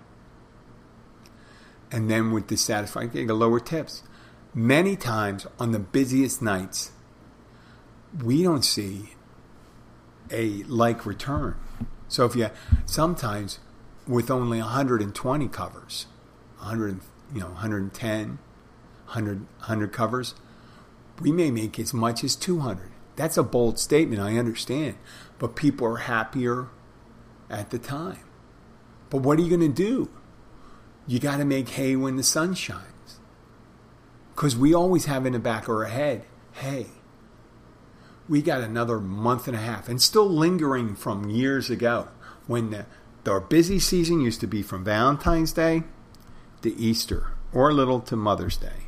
And 1.91 2.09
then 2.09 2.31
with 2.31 2.47
dissatisfied, 2.47 3.13
you 3.13 3.25
get 3.25 3.33
lower 3.33 3.59
tips. 3.59 4.03
Many 4.53 4.95
times 4.95 5.45
on 5.59 5.71
the 5.71 5.79
busiest 5.79 6.41
nights, 6.41 6.91
we 8.23 8.43
don't 8.43 8.63
see 8.63 9.13
a 10.29 10.63
like 10.63 11.05
return. 11.05 11.55
So 12.07 12.25
if 12.25 12.35
you 12.35 12.49
sometimes 12.85 13.59
with 14.11 14.29
only 14.29 14.59
120 14.59 15.47
covers, 15.47 16.05
100, 16.57 16.99
you 17.33 17.39
know, 17.39 17.47
110, 17.47 18.27
100, 19.05 19.39
100 19.39 19.93
covers, 19.93 20.35
we 21.21 21.31
may 21.31 21.49
make 21.49 21.79
as 21.79 21.93
much 21.93 22.23
as 22.23 22.35
200. 22.35 22.91
That's 23.15 23.37
a 23.37 23.43
bold 23.43 23.79
statement, 23.79 24.21
I 24.21 24.37
understand. 24.37 24.95
But 25.39 25.55
people 25.55 25.87
are 25.87 25.97
happier 25.97 26.67
at 27.49 27.69
the 27.69 27.79
time. 27.79 28.19
But 29.09 29.21
what 29.21 29.39
are 29.39 29.41
you 29.41 29.49
going 29.49 29.61
to 29.61 29.67
do? 29.69 30.09
You 31.07 31.19
got 31.19 31.37
to 31.37 31.45
make 31.45 31.69
hay 31.69 31.95
when 31.95 32.17
the 32.17 32.23
sun 32.23 32.53
shines. 32.53 33.19
Because 34.35 34.57
we 34.57 34.73
always 34.73 35.05
have 35.05 35.25
in 35.25 35.33
the 35.33 35.39
back 35.39 35.63
of 35.63 35.75
our 35.75 35.85
head, 35.85 36.25
hey, 36.53 36.87
we 38.27 38.41
got 38.41 38.61
another 38.61 38.99
month 38.99 39.47
and 39.47 39.55
a 39.55 39.59
half, 39.59 39.87
and 39.89 40.01
still 40.01 40.29
lingering 40.29 40.95
from 40.95 41.29
years 41.29 41.69
ago 41.69 42.07
when 42.47 42.71
the 42.71 42.85
our 43.27 43.39
busy 43.39 43.79
season 43.79 44.21
used 44.21 44.39
to 44.41 44.47
be 44.47 44.61
from 44.61 44.83
Valentine's 44.83 45.53
Day 45.53 45.83
to 46.61 46.75
Easter 46.75 47.31
or 47.53 47.69
a 47.69 47.73
little 47.73 47.99
to 48.01 48.15
Mother's 48.15 48.57
Day. 48.57 48.87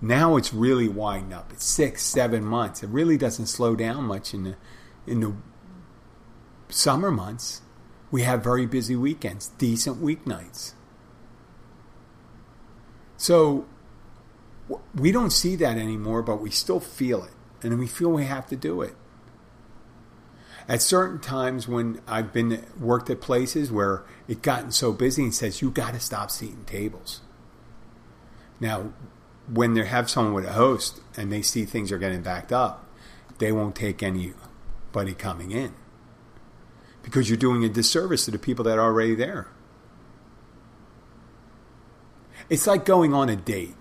Now 0.00 0.36
it's 0.36 0.54
really 0.54 0.88
winding 0.88 1.32
up. 1.32 1.52
It's 1.52 1.64
six, 1.64 2.02
seven 2.02 2.44
months. 2.44 2.82
It 2.82 2.88
really 2.88 3.18
doesn't 3.18 3.46
slow 3.46 3.76
down 3.76 4.04
much 4.04 4.32
in 4.32 4.44
the 4.44 4.56
in 5.06 5.20
the 5.20 5.34
summer 6.68 7.10
months. 7.10 7.62
We 8.10 8.22
have 8.22 8.42
very 8.42 8.66
busy 8.66 8.96
weekends, 8.96 9.48
decent 9.58 10.02
weeknights. 10.02 10.72
So 13.16 13.66
we 14.94 15.12
don't 15.12 15.30
see 15.30 15.56
that 15.56 15.76
anymore, 15.76 16.22
but 16.22 16.40
we 16.40 16.50
still 16.50 16.80
feel 16.80 17.24
it, 17.24 17.32
and 17.62 17.78
we 17.78 17.86
feel 17.86 18.10
we 18.10 18.24
have 18.24 18.46
to 18.48 18.56
do 18.56 18.80
it 18.82 18.94
at 20.70 20.80
certain 20.80 21.18
times 21.18 21.66
when 21.66 22.00
I've 22.06 22.32
been 22.32 22.64
worked 22.78 23.10
at 23.10 23.20
places 23.20 23.72
where 23.72 24.04
it 24.28 24.40
gotten 24.40 24.70
so 24.70 24.92
busy 24.92 25.24
and 25.24 25.34
says 25.34 25.60
you 25.60 25.68
got 25.68 25.94
to 25.94 26.00
stop 26.00 26.30
seating 26.30 26.64
tables. 26.64 27.22
Now, 28.60 28.92
when 29.52 29.74
they 29.74 29.84
have 29.84 30.08
someone 30.08 30.32
with 30.32 30.44
a 30.44 30.52
host 30.52 31.00
and 31.16 31.32
they 31.32 31.42
see 31.42 31.64
things 31.64 31.90
are 31.90 31.98
getting 31.98 32.22
backed 32.22 32.52
up, 32.52 32.86
they 33.38 33.50
won't 33.50 33.74
take 33.74 34.00
anybody 34.00 35.12
coming 35.18 35.50
in 35.50 35.74
because 37.02 37.28
you're 37.28 37.36
doing 37.36 37.64
a 37.64 37.68
disservice 37.68 38.26
to 38.26 38.30
the 38.30 38.38
people 38.38 38.64
that 38.66 38.78
are 38.78 38.84
already 38.84 39.16
there. 39.16 39.48
It's 42.48 42.68
like 42.68 42.84
going 42.84 43.12
on 43.12 43.28
a 43.28 43.34
date. 43.34 43.74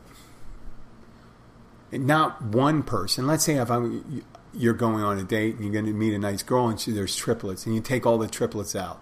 Not 1.91 2.41
one 2.41 2.81
person. 2.81 3.27
Let's 3.27 3.43
say 3.43 3.57
if 3.57 3.69
I'm 3.69 4.23
you're 4.53 4.73
going 4.73 5.03
on 5.03 5.17
a 5.17 5.23
date 5.23 5.55
and 5.55 5.63
you're 5.63 5.73
going 5.73 5.85
to 5.85 5.93
meet 5.93 6.13
a 6.13 6.19
nice 6.19 6.43
girl 6.43 6.67
and 6.67 6.79
she, 6.79 6.91
there's 6.91 7.15
triplets 7.15 7.65
and 7.65 7.75
you 7.75 7.81
take 7.81 8.05
all 8.05 8.17
the 8.17 8.27
triplets 8.27 8.75
out. 8.75 9.01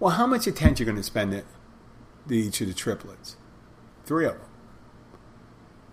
Well, 0.00 0.12
how 0.12 0.26
much 0.26 0.46
attention 0.46 0.84
are 0.84 0.90
you 0.90 0.92
going 0.92 1.02
to 1.02 1.06
spend 1.06 1.34
at 1.34 1.44
each 2.30 2.60
of 2.60 2.68
the 2.68 2.74
triplets? 2.74 3.36
Three 4.04 4.26
of 4.26 4.32
them. 4.32 4.48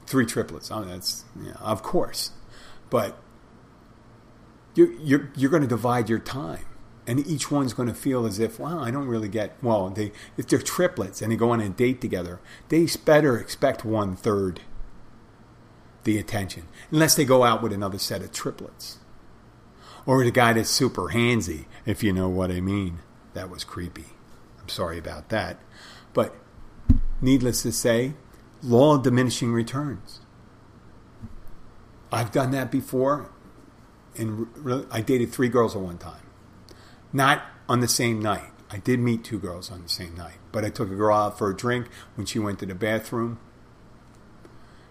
Three 0.07 0.25
triplets. 0.25 0.71
I 0.71 0.79
mean, 0.79 0.89
that's, 0.89 1.25
yeah, 1.41 1.53
of 1.59 1.83
course. 1.83 2.31
But 2.89 3.17
you're, 4.75 4.91
you're, 4.93 5.31
you're 5.35 5.49
going 5.49 5.63
to 5.63 5.67
divide 5.67 6.09
your 6.09 6.19
time. 6.19 6.65
And 7.07 7.25
each 7.27 7.51
one's 7.51 7.73
going 7.73 7.87
to 7.87 7.93
feel 7.93 8.25
as 8.25 8.39
if, 8.39 8.59
wow, 8.59 8.79
I 8.79 8.89
don't 8.89 9.07
really 9.07 9.27
get. 9.27 9.55
Well, 9.61 9.89
they 9.89 10.11
if 10.37 10.47
they're 10.47 10.59
triplets 10.59 11.21
and 11.21 11.31
they 11.31 11.35
go 11.35 11.51
on 11.51 11.61
a 11.61 11.69
date 11.69 12.01
together, 12.01 12.39
they 12.69 12.87
better 13.05 13.37
expect 13.37 13.85
one 13.85 14.15
third 14.15 14.61
the 16.05 16.17
attention, 16.17 16.67
unless 16.91 17.15
they 17.15 17.25
go 17.25 17.43
out 17.43 17.61
with 17.61 17.73
another 17.73 17.97
set 17.97 18.21
of 18.21 18.31
triplets. 18.31 18.99
Or 20.05 20.23
the 20.23 20.31
guy 20.31 20.53
that's 20.53 20.69
super 20.69 21.09
handsy, 21.09 21.65
if 21.85 22.03
you 22.03 22.13
know 22.13 22.29
what 22.29 22.51
I 22.51 22.61
mean. 22.61 22.99
That 23.33 23.49
was 23.49 23.63
creepy. 23.63 24.05
I'm 24.61 24.69
sorry 24.69 24.97
about 24.97 25.29
that. 25.29 25.57
But 26.13 26.35
needless 27.21 27.61
to 27.63 27.71
say, 27.71 28.13
law 28.63 28.95
of 28.95 29.03
diminishing 29.03 29.51
returns. 29.51 30.21
I've 32.11 32.31
done 32.31 32.51
that 32.51 32.71
before, 32.71 33.31
and 34.15 34.47
I 34.91 35.01
dated 35.01 35.31
three 35.31 35.49
girls 35.49 35.75
at 35.75 35.81
one 35.81 35.97
time. 35.97 36.23
Not 37.11 37.43
on 37.67 37.79
the 37.81 37.87
same 37.87 38.21
night. 38.21 38.51
I 38.71 38.77
did 38.77 38.99
meet 38.99 39.23
two 39.23 39.39
girls 39.39 39.71
on 39.71 39.83
the 39.83 39.89
same 39.89 40.15
night, 40.15 40.37
but 40.51 40.63
I 40.63 40.69
took 40.69 40.89
a 40.89 40.95
girl 40.95 41.15
out 41.15 41.37
for 41.37 41.49
a 41.49 41.55
drink 41.55 41.87
when 42.15 42.25
she 42.25 42.39
went 42.39 42.59
to 42.59 42.65
the 42.65 42.75
bathroom. 42.75 43.39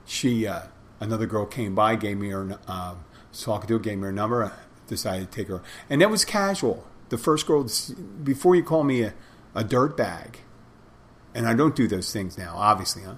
She, 0.05 0.47
uh, 0.47 0.65
another 1.01 1.27
girl 1.27 1.47
came 1.47 1.75
by, 1.75 1.97
gave 1.97 2.19
me 2.19 2.31
her, 2.31 2.59
uh, 2.67 2.95
her, 3.45 3.79
gave 3.79 3.99
me 3.99 4.05
her 4.05 4.13
number, 4.13 4.53
decided 4.87 5.31
to 5.31 5.37
take 5.37 5.49
her, 5.49 5.63
and 5.89 6.01
that 6.01 6.11
was 6.11 6.25
casual. 6.25 6.87
The 7.11 7.19
first 7.19 7.47
girl, 7.47 7.69
before 8.23 8.57
you 8.57 8.63
call 8.63 8.83
me 8.83 9.03
a, 9.03 9.15
a 9.55 9.63
dirt 9.63 9.97
bag, 9.97 10.39
and 11.35 11.47
I 11.47 11.55
don't 11.55 11.77
do 11.77 11.87
those 11.87 12.13
things 12.13 12.39
now, 12.39 12.55
obviously, 12.57 13.03
huh? 13.03 13.17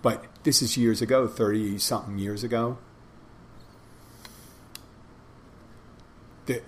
But 0.00 0.24
this 0.44 0.62
is 0.62 0.76
years 0.76 1.02
ago, 1.02 1.26
thirty 1.26 1.78
something 1.78 2.18
years 2.18 2.44
ago. 2.44 2.78
The, 6.46 6.62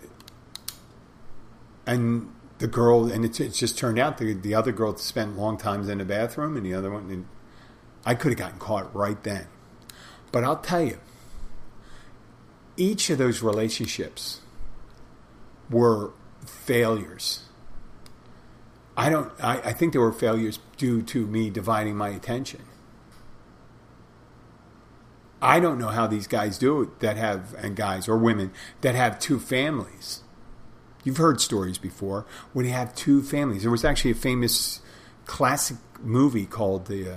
and 1.87 2.33
the 2.59 2.67
girl, 2.67 3.11
and 3.11 3.25
it, 3.25 3.41
it 3.41 3.51
just 3.51 3.79
turned 3.79 3.99
out 3.99 4.19
the, 4.19 4.35
the 4.35 4.55
other 4.55 4.73
girl 4.73 4.97
spent 4.97 5.39
long 5.39 5.57
times 5.57 5.89
in 5.89 5.99
the 5.99 6.05
bathroom, 6.05 6.57
and 6.57 6.67
the 6.67 6.75
other 6.75 6.91
one, 6.91 7.11
and 7.11 7.27
I 8.05 8.15
could 8.15 8.33
have 8.33 8.39
gotten 8.39 8.59
caught 8.59 8.95
right 8.95 9.23
then. 9.23 9.47
But 10.33 10.45
I'll 10.45 10.57
tell 10.57 10.83
you, 10.83 10.99
each 12.77 13.11
of 13.11 13.19
those 13.19 13.43
relationships 13.43 14.41
were 15.69 16.13
failures. 16.47 17.41
I 18.97 19.09
don't. 19.09 19.33
I, 19.43 19.59
I 19.59 19.73
think 19.73 19.93
they 19.93 19.99
were 19.99 20.13
failures 20.13 20.59
due 20.77 21.03
to 21.03 21.27
me 21.27 21.51
dividing 21.51 21.97
my 21.97 22.11
attention. 22.11 22.63
I 25.43 25.59
don't 25.59 25.79
know 25.79 25.89
how 25.89 26.07
these 26.07 26.27
guys 26.27 26.59
do 26.59 26.83
it 26.83 27.01
that 27.01 27.17
have, 27.17 27.55
and 27.55 27.75
guys 27.75 28.09
or 28.09 28.19
women 28.19 28.53
that 28.83 28.95
have 28.95 29.19
two 29.19 29.39
families. 29.41 30.23
You've 31.03 31.17
heard 31.17 31.41
stories 31.41 31.79
before 31.79 32.27
when 32.53 32.67
you 32.67 32.73
have 32.73 32.95
two 32.95 33.23
families. 33.23 33.63
There 33.63 33.71
was 33.71 33.85
actually 33.85 34.11
a 34.11 34.17
famous 34.17 34.81
classic 35.25 35.79
movie 36.01 36.45
called 36.45 36.87
the, 36.87 37.15
uh, 37.15 37.17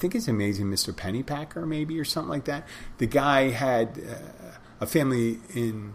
think 0.00 0.14
it's 0.14 0.28
Amazing 0.28 0.66
Mr. 0.66 0.94
Pennypacker, 0.94 1.66
maybe, 1.66 2.00
or 2.00 2.04
something 2.04 2.30
like 2.30 2.46
that. 2.46 2.66
The 2.98 3.06
guy 3.06 3.50
had 3.50 4.00
uh, 4.08 4.56
a 4.80 4.86
family 4.86 5.38
in 5.54 5.92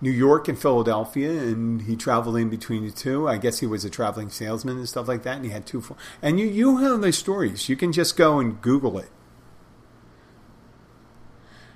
New 0.00 0.10
York 0.10 0.48
and 0.48 0.58
Philadelphia, 0.58 1.30
and 1.30 1.82
he 1.82 1.94
traveled 1.94 2.38
in 2.38 2.48
between 2.48 2.86
the 2.86 2.90
two. 2.90 3.28
I 3.28 3.36
guess 3.36 3.58
he 3.58 3.66
was 3.66 3.84
a 3.84 3.90
traveling 3.90 4.30
salesman 4.30 4.78
and 4.78 4.88
stuff 4.88 5.08
like 5.08 5.24
that, 5.24 5.36
and 5.36 5.44
he 5.44 5.50
had 5.50 5.66
two. 5.66 5.84
And 6.22 6.40
you, 6.40 6.46
you 6.46 6.78
have 6.78 7.02
those 7.02 7.18
stories. 7.18 7.68
You 7.68 7.76
can 7.76 7.92
just 7.92 8.16
go 8.16 8.38
and 8.38 8.60
Google 8.62 8.98
it. 8.98 9.10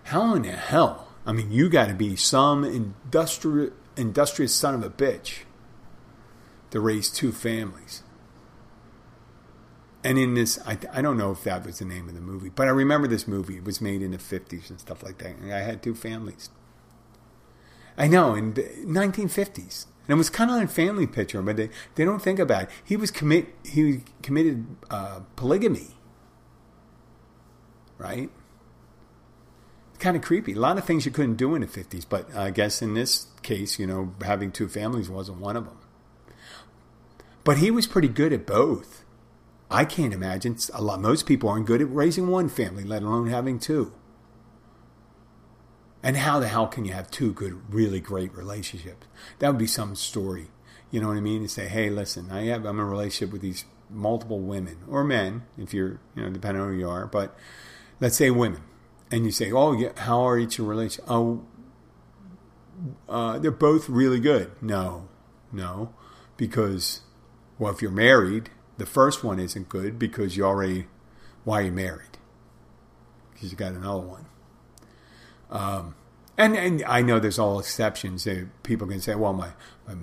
How 0.05 0.35
in 0.35 0.43
the 0.43 0.53
hell? 0.53 1.09
I 1.27 1.33
mean, 1.33 1.53
you 1.53 1.69
got 1.69 1.89
to 1.89 1.95
be 1.95 2.17
some 2.17 2.65
industrial 2.65 3.71
industrious 3.95 4.55
son 4.55 4.75
of 4.75 4.83
a 4.83 4.89
bitch 4.89 5.41
to 6.71 6.81
raise 6.81 7.11
two 7.11 7.31
families. 7.31 8.02
And 10.05 10.19
in 10.19 10.35
this, 10.35 10.59
I, 10.67 10.79
I 10.93 11.01
don't 11.01 11.17
know 11.17 11.31
if 11.31 11.45
that 11.45 11.65
was 11.65 11.79
the 11.79 11.85
name 11.85 12.09
of 12.09 12.15
the 12.15 12.21
movie, 12.21 12.49
but 12.49 12.67
I 12.67 12.71
remember 12.71 13.07
this 13.07 13.29
movie. 13.29 13.57
It 13.57 13.65
was 13.65 13.81
made 13.81 14.03
in 14.03 14.11
the 14.11 14.19
50s 14.19 14.69
and 14.69 14.81
stuff 14.81 15.03
like 15.03 15.19
that. 15.19 15.37
And 15.37 15.53
I 15.53 15.61
had 15.61 15.83
two 15.83 15.95
families. 15.95 16.51
I 17.97 18.09
know, 18.09 18.35
in 18.35 18.55
the 18.55 18.63
1950s. 18.63 19.87
And 20.09 20.15
it 20.15 20.19
was 20.19 20.31
kind 20.31 20.51
of 20.51 20.57
like 20.57 20.71
Family 20.71 21.07
Picture, 21.07 21.41
but 21.43 21.57
they, 21.57 21.71
they 21.95 22.05
don't 22.05 22.21
think 22.21 22.41
about 22.41 22.65
it. 22.65 22.71
He 22.85 22.97
was 22.97 23.13
commit 23.13 23.55
he 23.65 24.03
committed 24.23 24.67
uh, 24.91 25.21
polygamy, 25.37 25.91
right? 27.99 28.29
kind 30.03 30.17
of 30.17 30.23
creepy. 30.23 30.53
A 30.53 30.59
lot 30.59 30.77
of 30.77 30.85
things 30.85 31.07
you 31.07 31.13
couldn't 31.13 31.37
do 31.37 31.55
in 31.55 31.63
the 31.63 31.67
50s, 31.67 32.05
but 32.07 32.35
I 32.35 32.51
guess 32.51 32.83
in 32.83 32.95
this 32.95 33.29
case, 33.43 33.79
you 33.79 33.87
know, 33.87 34.13
having 34.23 34.51
two 34.51 34.69
families 34.69 35.09
wasn't 35.09 35.39
one 35.39 35.57
of 35.57 35.65
them. 35.65 35.79
But 37.45 37.59
he 37.59 37.71
was 37.71 37.87
pretty 37.87 38.09
good 38.09 38.33
at 38.33 38.45
both. 38.45 39.05
I 39.73 39.85
can't 39.85 40.13
imagine 40.13 40.57
a 40.73 40.83
lot. 40.83 41.01
Most 41.01 41.27
people 41.27 41.49
aren't 41.49 41.67
good 41.67 41.81
at 41.81 41.93
raising 41.93 42.29
one 42.29 42.49
family, 42.49 42.85
let 42.85 43.03
alone 43.03 43.29
having 43.29 43.59
two. 43.59 43.93
And 46.03 46.17
how 46.17 46.41
the 46.41 46.49
hell 46.49 46.67
can 46.67 46.85
you 46.85 46.93
have 46.93 47.11
two 47.11 47.33
good, 47.33 47.73
really 47.73 48.01
great 48.01 48.35
relationships? 48.35 49.07
That 49.39 49.49
would 49.49 49.59
be 49.59 49.67
some 49.67 49.95
story. 49.95 50.49
You 50.91 51.01
know 51.01 51.09
what 51.09 51.17
I 51.17 51.21
mean? 51.21 51.43
To 51.43 51.49
say, 51.49 51.69
hey, 51.69 51.91
listen, 51.91 52.31
I 52.31 52.45
have 52.47 52.65
I'm 52.65 52.79
in 52.79 52.85
a 52.85 52.85
relationship 52.85 53.33
with 53.33 53.41
these 53.41 53.65
multiple 53.89 54.41
women 54.41 54.79
or 54.89 55.05
men, 55.05 55.43
if 55.57 55.73
you're, 55.73 56.01
you 56.15 56.23
know, 56.23 56.31
depending 56.31 56.63
on 56.63 56.73
who 56.73 56.79
you 56.79 56.89
are, 56.89 57.07
but 57.07 57.37
let's 58.01 58.17
say 58.17 58.31
women 58.31 58.63
and 59.13 59.25
you 59.25 59.31
say, 59.31 59.53
"Oh, 59.53 59.73
yeah, 59.73 59.91
how 59.97 60.27
are 60.27 60.39
each 60.39 60.59
in 60.59 60.67
relation?" 60.67 61.05
Oh, 61.07 61.45
uh, 63.09 63.39
they're 63.39 63.51
both 63.51 63.89
really 63.89 64.19
good. 64.19 64.51
No, 64.61 65.09
no, 65.53 65.95
because 66.37 67.03
well, 67.59 67.73
if 67.73 67.83
you're 67.83 67.91
married, 67.91 68.51
the 68.83 68.87
first 68.87 69.23
one 69.23 69.39
isn't 69.39 69.69
good 69.69 69.97
because 69.97 70.37
you 70.37 70.45
already 70.45 70.87
why 71.45 71.61
are 71.61 71.67
you 71.67 71.71
married? 71.71 72.19
Because 73.33 73.53
you 73.53 73.57
got 73.57 73.71
another 73.71 74.01
one. 74.01 74.27
Um, 75.51 75.95
and 76.37 76.57
and 76.57 76.83
I 76.85 77.01
know 77.01 77.21
there's 77.21 77.39
all 77.39 77.61
exceptions. 77.61 78.27
People 78.65 78.89
can 78.89 79.01
say, 79.01 79.15
"Well, 79.15 79.35
my 79.35 79.51
my, 79.87 79.95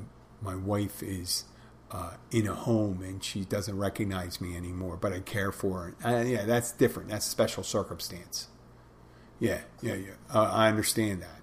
my 0.42 0.56
wife 0.56 1.04
is." 1.04 1.44
Uh, 1.92 2.14
in 2.30 2.46
a 2.46 2.54
home 2.54 3.02
and 3.02 3.24
she 3.24 3.44
doesn't 3.44 3.76
recognize 3.76 4.40
me 4.40 4.56
anymore, 4.56 4.96
but 4.96 5.12
I 5.12 5.22
care 5.22 5.52
for 5.52 5.96
her. 6.04 6.08
Uh, 6.08 6.22
yeah, 6.22 6.46
that's 6.46 6.72
different. 6.72 7.10
That's 7.10 7.26
a 7.26 7.30
special 7.32 7.64
circumstance. 7.64 8.48
Yeah, 9.40 9.62
yeah, 9.82 9.96
yeah. 9.96 10.12
Uh, 10.32 10.52
I 10.54 10.68
understand 10.68 11.24
that. 11.24 11.42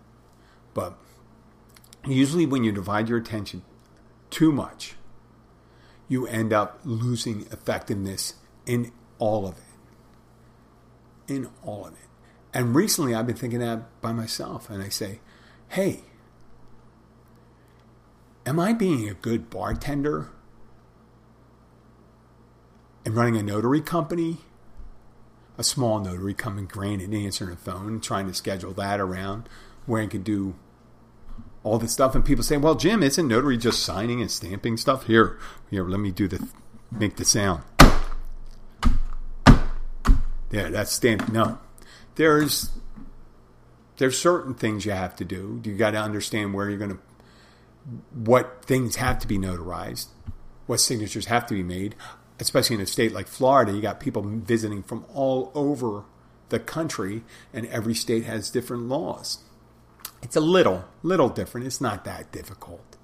But 0.72 0.96
usually 2.06 2.46
when 2.46 2.62
you 2.62 2.70
divide 2.70 3.08
your 3.08 3.18
attention 3.18 3.62
too 4.30 4.52
much, 4.52 4.94
you 6.08 6.26
end 6.26 6.52
up 6.52 6.80
losing 6.84 7.42
effectiveness 7.50 8.34
in 8.64 8.92
all 9.18 9.46
of 9.46 9.56
it. 9.56 11.32
In 11.32 11.48
all 11.62 11.86
of 11.86 11.94
it. 11.94 12.08
And 12.54 12.74
recently 12.74 13.14
I've 13.14 13.26
been 13.26 13.36
thinking 13.36 13.60
that 13.60 14.00
by 14.00 14.12
myself, 14.12 14.70
and 14.70 14.82
I 14.82 14.88
say, 14.88 15.20
hey, 15.68 16.02
am 18.44 18.58
I 18.60 18.72
being 18.72 19.08
a 19.08 19.14
good 19.14 19.50
bartender 19.50 20.30
and 23.04 23.14
running 23.14 23.36
a 23.36 23.42
notary 23.42 23.80
company? 23.80 24.38
a 25.58 25.64
small 25.64 25.98
notary 26.00 26.34
coming 26.34 26.66
granted 26.66 27.14
answering 27.14 27.50
the 27.50 27.56
phone 27.56 28.00
trying 28.00 28.26
to 28.26 28.34
schedule 28.34 28.72
that 28.74 29.00
around 29.00 29.48
where 29.86 30.02
I 30.02 30.06
could 30.06 30.24
do 30.24 30.54
all 31.66 31.78
this 31.78 31.92
stuff 31.92 32.14
and 32.14 32.24
people 32.24 32.44
say 32.44 32.56
well 32.56 32.74
jim 32.74 33.02
isn't 33.02 33.28
notary 33.28 33.56
just 33.56 33.82
signing 33.82 34.20
and 34.20 34.30
stamping 34.30 34.76
stuff? 34.76 35.06
Here 35.06 35.38
here 35.70 35.84
let 35.84 36.00
me 36.00 36.10
do 36.10 36.28
the 36.28 36.48
make 36.90 37.16
the 37.16 37.24
sound. 37.24 37.62
Yeah 40.50 40.70
that's 40.70 40.92
stamp 40.92 41.30
no. 41.32 41.58
There's 42.14 42.70
there's 43.98 44.18
certain 44.18 44.54
things 44.54 44.84
you 44.84 44.92
have 44.92 45.16
to 45.16 45.24
do. 45.24 45.60
You 45.64 45.74
got 45.74 45.92
to 45.92 45.98
understand 45.98 46.54
where 46.54 46.68
you're 46.68 46.78
going 46.78 46.92
to 46.92 46.98
what 48.12 48.64
things 48.64 48.96
have 48.96 49.18
to 49.20 49.26
be 49.26 49.38
notarized 49.38 50.08
what 50.66 50.80
signatures 50.80 51.26
have 51.26 51.46
to 51.46 51.54
be 51.54 51.62
made. 51.62 51.94
Especially 52.38 52.76
in 52.76 52.82
a 52.82 52.86
state 52.86 53.12
like 53.12 53.28
Florida, 53.28 53.72
you 53.72 53.80
got 53.80 53.98
people 53.98 54.22
visiting 54.22 54.82
from 54.82 55.06
all 55.14 55.50
over 55.54 56.04
the 56.50 56.58
country, 56.58 57.24
and 57.52 57.66
every 57.68 57.94
state 57.94 58.24
has 58.24 58.50
different 58.50 58.84
laws. 58.84 59.38
It's 60.26 60.36
a 60.36 60.40
little, 60.40 60.84
little 61.02 61.28
different. 61.28 61.66
It's 61.66 61.80
not 61.80 62.04
that 62.04 62.32
difficult. 62.32 62.96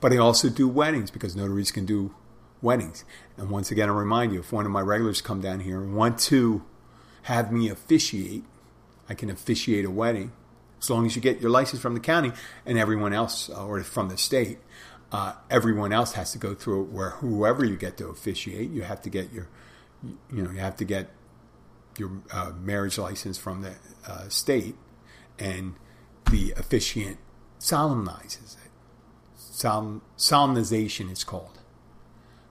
But 0.00 0.12
I 0.12 0.18
also 0.18 0.48
do 0.48 0.68
weddings 0.68 1.10
because 1.10 1.34
notaries 1.34 1.70
can 1.70 1.86
do 1.86 2.14
weddings. 2.62 3.04
And 3.36 3.50
once 3.50 3.70
again, 3.70 3.88
I 3.88 3.92
remind 3.92 4.32
you 4.32 4.40
if 4.40 4.52
one 4.52 4.64
of 4.64 4.72
my 4.72 4.80
regulars 4.80 5.20
come 5.20 5.40
down 5.40 5.60
here 5.60 5.82
and 5.82 5.96
want 5.96 6.18
to 6.20 6.64
have 7.22 7.52
me 7.52 7.68
officiate, 7.68 8.44
I 9.08 9.14
can 9.14 9.28
officiate 9.30 9.84
a 9.84 9.90
wedding 9.90 10.32
as 10.80 10.88
long 10.88 11.06
as 11.06 11.16
you 11.16 11.22
get 11.22 11.40
your 11.40 11.50
license 11.50 11.82
from 11.82 11.94
the 11.94 12.00
county 12.00 12.32
and 12.64 12.78
everyone 12.78 13.12
else 13.12 13.50
uh, 13.50 13.66
or 13.66 13.82
from 13.82 14.08
the 14.08 14.18
state 14.18 14.58
uh, 15.12 15.34
everyone 15.50 15.92
else 15.92 16.12
has 16.12 16.32
to 16.32 16.38
go 16.38 16.54
through 16.54 16.82
it 16.82 16.88
where 16.90 17.10
whoever 17.10 17.64
you 17.64 17.76
get 17.76 17.96
to 17.98 18.08
officiate, 18.08 18.70
you 18.70 18.82
have 18.82 19.00
to 19.02 19.10
get 19.10 19.32
your, 19.32 19.48
you 20.32 20.42
know, 20.42 20.50
you 20.50 20.58
have 20.58 20.76
to 20.76 20.84
get 20.84 21.10
your 21.98 22.10
uh, 22.32 22.52
marriage 22.60 22.98
license 22.98 23.38
from 23.38 23.62
the 23.62 23.74
uh, 24.06 24.28
state, 24.28 24.76
and 25.38 25.74
the 26.30 26.52
officiant 26.56 27.18
solemnizes 27.58 28.56
it. 28.64 28.70
Solemn, 29.36 30.02
solemnization 30.16 31.10
is 31.10 31.24
called. 31.24 31.58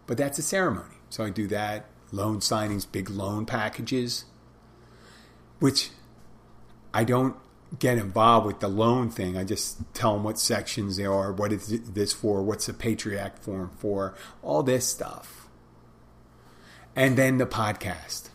But 0.08 0.18
that's 0.18 0.40
a 0.40 0.42
ceremony. 0.42 0.96
So 1.10 1.24
I 1.24 1.30
do 1.30 1.48
that. 1.48 1.86
Loan 2.12 2.40
signings, 2.40 2.86
big 2.92 3.10
loan 3.10 3.46
packages. 3.46 4.26
which 5.60 5.90
I 6.94 7.04
don't 7.04 7.36
get 7.80 7.98
involved 7.98 8.46
with 8.46 8.60
the 8.60 8.68
loan 8.68 9.10
thing. 9.10 9.38
I 9.38 9.44
just 9.44 9.82
tell 9.94 10.14
them 10.14 10.24
what 10.24 10.40
sections 10.40 10.98
they 10.98 11.06
are, 11.06 11.32
what 11.32 11.52
is 11.52 11.82
this 11.82 12.14
for, 12.14 12.42
what's 12.42 12.68
the 12.68 12.74
Patriot 12.74 13.40
form 13.40 13.72
for, 13.78 14.16
all 14.42 14.64
this 14.64 14.88
stuff. 14.88 15.48
And 16.96 17.18
then 17.18 17.38
the 17.38 17.46
podcast 17.46 18.30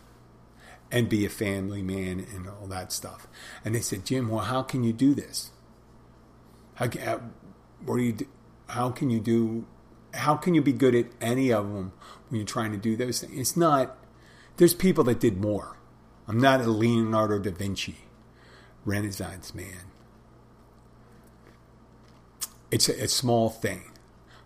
and 0.91 1.07
be 1.07 1.25
a 1.25 1.29
family 1.29 1.81
man 1.81 2.25
and 2.33 2.47
all 2.47 2.67
that 2.67 2.91
stuff. 2.91 3.27
And 3.63 3.73
they 3.73 3.79
said, 3.79 4.05
Jim, 4.05 4.29
well, 4.29 4.43
how 4.43 4.61
can 4.61 4.83
you 4.83 4.91
do 4.91 5.13
this? 5.13 5.51
How, 6.75 6.85
uh, 6.85 7.19
what 7.85 7.97
do 7.97 8.03
you 8.03 8.13
do? 8.13 8.27
How 8.67 8.89
can 8.89 9.09
you 9.09 9.19
do? 9.19 9.65
How 10.13 10.35
can 10.35 10.53
you 10.53 10.61
be 10.61 10.73
good 10.73 10.93
at 10.93 11.05
any 11.21 11.51
of 11.51 11.71
them 11.71 11.93
when 12.29 12.39
you're 12.39 12.45
trying 12.45 12.71
to 12.71 12.77
do 12.77 12.95
those 12.95 13.21
things? 13.21 13.37
It's 13.37 13.57
not. 13.57 13.97
There's 14.57 14.73
people 14.73 15.03
that 15.05 15.19
did 15.19 15.39
more. 15.39 15.77
I'm 16.27 16.39
not 16.39 16.61
a 16.61 16.69
Leonardo 16.69 17.39
da 17.39 17.51
Vinci, 17.51 17.97
Renaissance 18.85 19.55
man. 19.55 19.85
It's 22.69 22.87
a, 22.89 23.03
a 23.03 23.07
small 23.07 23.49
thing, 23.49 23.91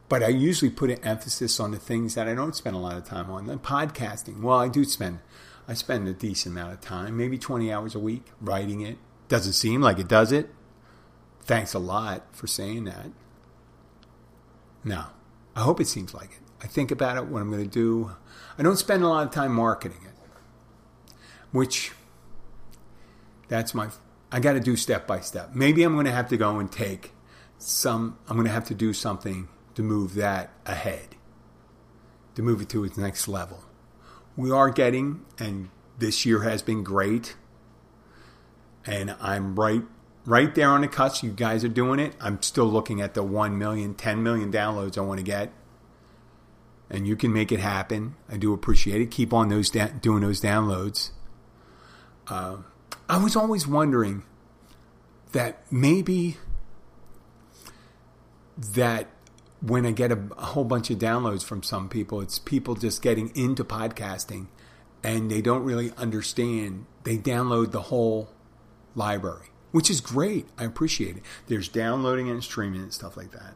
but 0.09 0.23
I 0.23 0.29
usually 0.29 0.71
put 0.71 0.89
an 0.89 1.03
emphasis 1.03 1.59
on 1.59 1.71
the 1.71 1.77
things 1.77 2.15
that 2.15 2.27
I 2.27 2.33
don't 2.33 2.55
spend 2.55 2.75
a 2.75 2.79
lot 2.79 2.97
of 2.97 3.05
time 3.05 3.29
on. 3.29 3.47
The 3.47 3.57
podcasting. 3.57 4.41
Well, 4.41 4.57
I 4.57 4.67
do 4.67 4.83
spend. 4.83 5.19
I 5.67 5.73
spend 5.73 6.07
a 6.07 6.13
decent 6.13 6.55
amount 6.55 6.73
of 6.73 6.81
time, 6.81 7.17
maybe 7.17 7.37
20 7.37 7.71
hours 7.71 7.95
a 7.95 7.99
week, 7.99 8.31
writing 8.39 8.81
it. 8.81 8.97
Doesn't 9.27 9.53
seem 9.53 9.81
like 9.81 9.97
it 9.97 10.07
does 10.07 10.31
it. 10.31 10.49
Thanks 11.41 11.73
a 11.73 11.79
lot 11.79 12.23
for 12.31 12.47
saying 12.47 12.85
that. 12.85 13.07
Now, 14.83 15.11
I 15.55 15.61
hope 15.61 15.79
it 15.79 15.87
seems 15.87 16.13
like 16.13 16.31
it. 16.31 16.39
I 16.61 16.67
think 16.67 16.91
about 16.91 17.17
it, 17.17 17.25
what 17.25 17.41
I'm 17.41 17.49
going 17.49 17.63
to 17.63 17.69
do. 17.69 18.11
I 18.57 18.63
don't 18.63 18.77
spend 18.77 19.03
a 19.03 19.07
lot 19.07 19.25
of 19.27 19.33
time 19.33 19.51
marketing 19.51 19.99
it, 20.05 21.13
which 21.51 21.91
that's 23.47 23.73
my, 23.73 23.89
I 24.31 24.39
got 24.39 24.53
to 24.53 24.59
do 24.59 24.75
step 24.75 25.05
by 25.05 25.19
step. 25.19 25.53
Maybe 25.53 25.83
I'm 25.83 25.93
going 25.93 26.05
to 26.05 26.11
have 26.11 26.29
to 26.29 26.37
go 26.37 26.59
and 26.59 26.71
take 26.71 27.11
some, 27.57 28.17
I'm 28.27 28.35
going 28.35 28.47
to 28.47 28.53
have 28.53 28.65
to 28.65 28.75
do 28.75 28.93
something 28.93 29.47
to 29.75 29.83
move 29.83 30.15
that 30.15 30.51
ahead, 30.65 31.15
to 32.35 32.41
move 32.41 32.61
it 32.61 32.69
to 32.69 32.83
its 32.83 32.97
next 32.97 33.27
level. 33.27 33.64
We 34.37 34.51
are 34.51 34.69
getting, 34.69 35.25
and 35.39 35.69
this 35.97 36.25
year 36.25 36.41
has 36.41 36.61
been 36.61 36.83
great, 36.83 37.35
and 38.85 39.15
I'm 39.21 39.55
right 39.55 39.83
right 40.25 40.53
there 40.55 40.69
on 40.69 40.81
the 40.81 40.87
cusp. 40.87 41.23
You 41.23 41.31
guys 41.31 41.63
are 41.63 41.69
doing 41.69 41.99
it. 41.99 42.15
I'm 42.19 42.41
still 42.41 42.65
looking 42.65 43.01
at 43.01 43.13
the 43.13 43.23
1 43.23 43.57
million, 43.57 43.93
10 43.93 44.23
million 44.23 44.51
downloads 44.51 44.97
I 44.97 45.01
want 45.01 45.19
to 45.19 45.23
get. 45.23 45.53
And 46.89 47.07
you 47.07 47.15
can 47.15 47.33
make 47.33 47.51
it 47.51 47.59
happen. 47.59 48.15
I 48.29 48.37
do 48.37 48.53
appreciate 48.53 49.01
it. 49.01 49.11
Keep 49.11 49.33
on 49.33 49.49
those 49.49 49.69
da- 49.69 49.87
doing 49.87 50.21
those 50.21 50.41
downloads. 50.41 51.11
Uh, 52.27 52.57
I 53.09 53.17
was 53.17 53.35
always 53.35 53.67
wondering 53.67 54.23
that 55.31 55.63
maybe 55.71 56.37
that 58.57 59.09
when 59.65 59.85
I 59.85 59.91
get 59.91 60.11
a, 60.11 60.19
a 60.37 60.45
whole 60.45 60.63
bunch 60.63 60.89
of 60.89 60.99
downloads 60.99 61.43
from 61.43 61.63
some 61.63 61.89
people, 61.89 62.21
it's 62.21 62.39
people 62.39 62.75
just 62.75 63.01
getting 63.01 63.35
into 63.35 63.63
podcasting 63.63 64.47
and 65.03 65.29
they 65.29 65.41
don't 65.41 65.63
really 65.63 65.91
understand. 65.97 66.85
They 67.03 67.17
download 67.17 67.71
the 67.71 67.83
whole 67.83 68.29
library 68.95 69.49
which 69.75 69.89
is 69.89 69.99
great. 69.99 70.47
I 70.57 70.63
appreciate 70.63 71.17
it. 71.17 71.23
There's 71.47 71.67
downloading 71.67 72.29
and 72.29 72.41
streaming 72.41 72.81
and 72.81 72.93
stuff 72.93 73.17
like 73.17 73.31
that. 73.31 73.55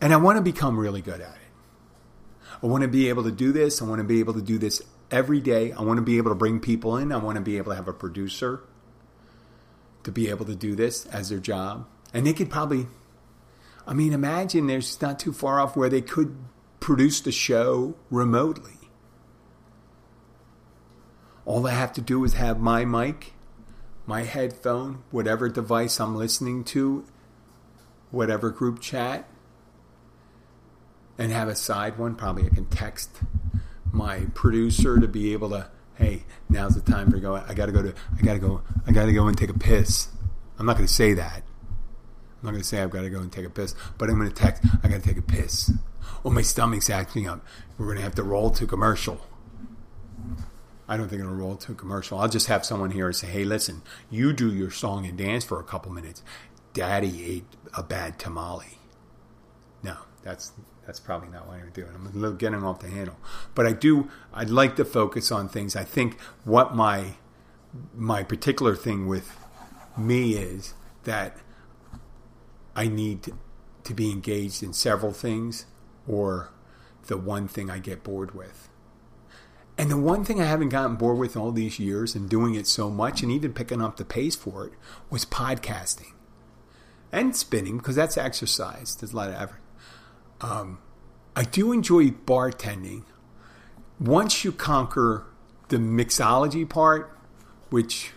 And 0.00 0.14
I 0.14 0.16
want 0.16 0.38
to 0.38 0.42
become 0.42 0.80
really 0.80 1.02
good 1.02 1.20
at 1.20 1.34
it. 1.34 2.54
I 2.62 2.66
want 2.66 2.80
to 2.80 2.88
be 2.88 3.10
able 3.10 3.22
to 3.24 3.30
do 3.30 3.52
this. 3.52 3.82
I 3.82 3.84
want 3.84 3.98
to 3.98 4.04
be 4.04 4.18
able 4.18 4.32
to 4.32 4.40
do 4.40 4.56
this 4.56 4.80
every 5.10 5.42
day. 5.42 5.72
I 5.72 5.82
want 5.82 5.98
to 5.98 6.02
be 6.02 6.16
able 6.16 6.30
to 6.30 6.34
bring 6.34 6.58
people 6.58 6.96
in. 6.96 7.12
I 7.12 7.18
want 7.18 7.36
to 7.36 7.42
be 7.42 7.58
able 7.58 7.72
to 7.72 7.76
have 7.76 7.86
a 7.86 7.92
producer 7.92 8.62
to 10.04 10.10
be 10.10 10.30
able 10.30 10.46
to 10.46 10.54
do 10.54 10.74
this 10.74 11.04
as 11.04 11.28
their 11.28 11.38
job. 11.38 11.86
And 12.14 12.26
they 12.26 12.32
could 12.32 12.48
probably, 12.48 12.86
I 13.86 13.94
mean, 13.94 14.12
imagine 14.12 14.66
there's 14.66 15.00
not 15.00 15.18
too 15.18 15.32
far 15.32 15.60
off 15.60 15.76
where 15.76 15.88
they 15.88 16.00
could 16.00 16.36
produce 16.80 17.20
the 17.20 17.32
show 17.32 17.94
remotely. 18.10 18.72
All 21.44 21.66
I 21.66 21.70
have 21.70 21.92
to 21.94 22.00
do 22.00 22.24
is 22.24 22.34
have 22.34 22.58
my 22.58 22.84
mic 22.84 23.34
my 24.06 24.22
headphone, 24.22 25.02
whatever 25.10 25.48
device 25.48 26.00
I'm 26.00 26.16
listening 26.16 26.64
to, 26.64 27.04
whatever 28.10 28.50
group 28.50 28.80
chat, 28.80 29.28
and 31.18 31.32
have 31.32 31.48
a 31.48 31.56
side 31.56 31.98
one. 31.98 32.14
Probably 32.14 32.46
I 32.46 32.50
can 32.50 32.66
text 32.66 33.20
my 33.92 34.26
producer 34.34 34.98
to 35.00 35.08
be 35.08 35.32
able 35.32 35.50
to, 35.50 35.68
hey, 35.96 36.24
now's 36.48 36.74
the 36.74 36.80
time 36.80 37.10
for 37.10 37.18
go. 37.18 37.34
I 37.34 37.52
gotta 37.54 37.72
go 37.72 37.82
to, 37.82 37.94
I 38.16 38.22
gotta 38.22 38.38
go, 38.38 38.62
I 38.86 38.92
gotta 38.92 39.12
go 39.12 39.26
and 39.26 39.36
take 39.36 39.50
a 39.50 39.58
piss. 39.58 40.08
I'm 40.58 40.66
not 40.66 40.76
gonna 40.76 40.88
say 40.88 41.14
that. 41.14 41.42
I'm 42.40 42.46
not 42.46 42.52
gonna 42.52 42.64
say 42.64 42.82
I've 42.82 42.90
got 42.90 43.02
to 43.02 43.10
go 43.10 43.20
and 43.20 43.32
take 43.32 43.46
a 43.46 43.50
piss, 43.50 43.74
but 43.98 44.10
I'm 44.10 44.18
gonna 44.18 44.30
text. 44.30 44.64
I 44.82 44.88
gotta 44.88 45.02
take 45.02 45.16
a 45.16 45.22
piss. 45.22 45.72
Oh, 46.24 46.30
my 46.30 46.42
stomach's 46.42 46.90
acting 46.90 47.28
up. 47.28 47.44
We're 47.78 47.88
gonna 47.88 48.02
have 48.02 48.14
to 48.16 48.22
roll 48.22 48.50
to 48.50 48.66
commercial. 48.66 49.20
I 50.88 50.96
don't 50.96 51.08
think 51.08 51.20
it'll 51.20 51.34
roll 51.34 51.56
to 51.56 51.74
commercial. 51.74 52.18
I'll 52.18 52.28
just 52.28 52.46
have 52.46 52.64
someone 52.64 52.92
here 52.92 53.12
say, 53.12 53.26
"Hey, 53.26 53.44
listen, 53.44 53.82
you 54.10 54.32
do 54.32 54.52
your 54.52 54.70
song 54.70 55.06
and 55.06 55.18
dance 55.18 55.44
for 55.44 55.58
a 55.58 55.64
couple 55.64 55.90
minutes. 55.92 56.22
Daddy 56.74 57.24
ate 57.24 57.46
a 57.76 57.82
bad 57.82 58.18
tamale." 58.18 58.78
No, 59.82 59.96
that's 60.22 60.52
that's 60.86 61.00
probably 61.00 61.28
not 61.28 61.48
what 61.48 61.56
I'm 61.56 61.70
doing. 61.70 61.90
I'm 61.94 62.06
a 62.06 62.10
little 62.10 62.36
getting 62.36 62.62
off 62.62 62.80
the 62.80 62.88
handle, 62.88 63.16
but 63.54 63.66
I 63.66 63.72
do. 63.72 64.08
I'd 64.32 64.50
like 64.50 64.76
to 64.76 64.84
focus 64.84 65.32
on 65.32 65.48
things. 65.48 65.74
I 65.74 65.84
think 65.84 66.20
what 66.44 66.74
my 66.76 67.16
my 67.94 68.22
particular 68.22 68.76
thing 68.76 69.06
with 69.06 69.36
me 69.96 70.34
is 70.34 70.74
that 71.04 71.36
I 72.76 72.86
need 72.86 73.32
to, 73.84 73.94
be 73.94 74.10
engaged 74.10 74.62
in 74.62 74.72
several 74.72 75.12
things, 75.12 75.66
or 76.06 76.50
the 77.06 77.16
one 77.16 77.48
thing 77.48 77.70
I 77.70 77.78
get 77.78 78.02
bored 78.02 78.34
with. 78.34 78.68
And 79.78 79.90
the 79.90 79.96
one 79.96 80.24
thing 80.24 80.40
I 80.40 80.44
haven't 80.44 80.70
gotten 80.70 80.96
bored 80.96 81.18
with 81.18 81.36
all 81.36 81.52
these 81.52 81.78
years 81.78 82.14
and 82.14 82.28
doing 82.28 82.54
it 82.54 82.66
so 82.66 82.90
much 82.90 83.22
and 83.22 83.30
even 83.30 83.52
picking 83.52 83.80
up 83.80 83.96
the 83.96 84.04
pace 84.04 84.34
for 84.34 84.66
it 84.66 84.72
was 85.10 85.24
podcasting 85.24 86.12
and 87.12 87.36
spinning 87.36 87.78
because 87.78 87.96
that's 87.96 88.16
exercise. 88.16 88.96
There's 88.96 89.12
a 89.12 89.16
lot 89.16 89.28
of 89.28 89.34
effort. 89.36 89.60
Um, 90.40 90.78
I 91.34 91.44
do 91.44 91.72
enjoy 91.72 92.10
bartending. 92.10 93.04
Once 94.00 94.44
you 94.44 94.52
conquer 94.52 95.26
the 95.68 95.76
mixology 95.76 96.68
part, 96.68 97.16
which 97.70 98.12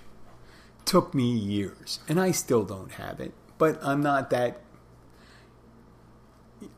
took 0.85 1.13
me 1.13 1.31
years, 1.31 1.99
and 2.07 2.19
I 2.19 2.31
still 2.31 2.63
don't 2.63 2.93
have 2.93 3.19
it, 3.19 3.33
but 3.59 3.77
I'm 3.83 4.01
not 4.01 4.31
that. 4.31 4.61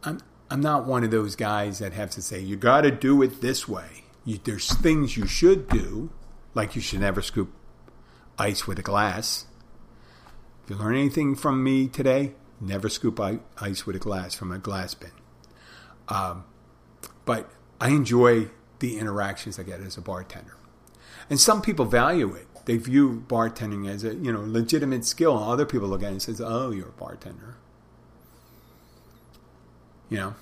I'm 0.03 0.19
I'm 0.49 0.59
not 0.59 0.85
one 0.85 1.05
of 1.05 1.11
those 1.11 1.37
guys 1.37 1.79
that 1.79 1.93
have 1.93 2.09
to 2.11 2.21
say 2.21 2.41
you 2.41 2.57
got 2.57 2.81
to 2.81 2.91
do 2.91 3.21
it 3.21 3.39
this 3.39 3.69
way. 3.69 4.03
You, 4.25 4.37
there's 4.43 4.73
things 4.73 5.15
you 5.15 5.25
should 5.25 5.69
do, 5.69 6.11
like 6.53 6.75
you 6.75 6.81
should 6.81 6.99
never 6.99 7.21
scoop 7.21 7.53
ice 8.37 8.67
with 8.67 8.77
a 8.77 8.81
glass. 8.81 9.45
If 10.65 10.71
you 10.71 10.75
learn 10.75 10.97
anything 10.97 11.35
from 11.35 11.63
me 11.63 11.87
today, 11.87 12.33
never 12.59 12.89
scoop 12.89 13.19
ice 13.57 13.85
with 13.85 13.95
a 13.95 13.99
glass 13.99 14.33
from 14.35 14.51
a 14.51 14.59
glass 14.59 14.93
bin. 14.93 15.11
Um, 16.09 16.43
but 17.23 17.49
I 17.79 17.89
enjoy 17.89 18.49
the 18.79 18.99
interactions 18.99 19.57
I 19.57 19.63
get 19.63 19.79
as 19.79 19.95
a 19.95 20.01
bartender. 20.01 20.57
And 21.29 21.39
some 21.39 21.61
people 21.61 21.85
value 21.85 22.33
it. 22.33 22.47
They 22.65 22.77
view 22.77 23.23
bartending 23.27 23.89
as 23.89 24.03
a 24.03 24.15
you 24.15 24.31
know 24.31 24.41
legitimate 24.41 25.05
skill. 25.05 25.37
Other 25.37 25.65
people 25.65 25.87
look 25.87 26.03
at 26.03 26.07
it 26.07 26.11
and 26.11 26.21
says, 26.21 26.41
"Oh, 26.41 26.71
you're 26.71 26.89
a 26.89 26.91
bartender," 26.91 27.55
you 30.09 30.17
know, 30.17 30.35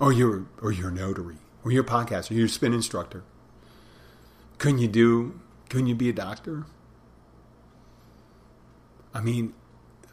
or 0.00 0.12
you're 0.12 0.46
or 0.60 0.72
you're 0.72 0.88
a 0.88 0.92
notary 0.92 1.36
or 1.66 1.72
you're 1.72 1.82
a 1.82 1.86
podcaster, 1.86 2.30
you're 2.30 2.46
a 2.46 2.48
spin 2.48 2.72
instructor. 2.72 3.24
Couldn't 4.58 4.78
you 4.78 4.86
do, 4.86 5.40
couldn't 5.68 5.88
you 5.88 5.96
be 5.96 6.08
a 6.08 6.12
doctor? 6.12 6.64
I 9.12 9.20
mean, 9.20 9.52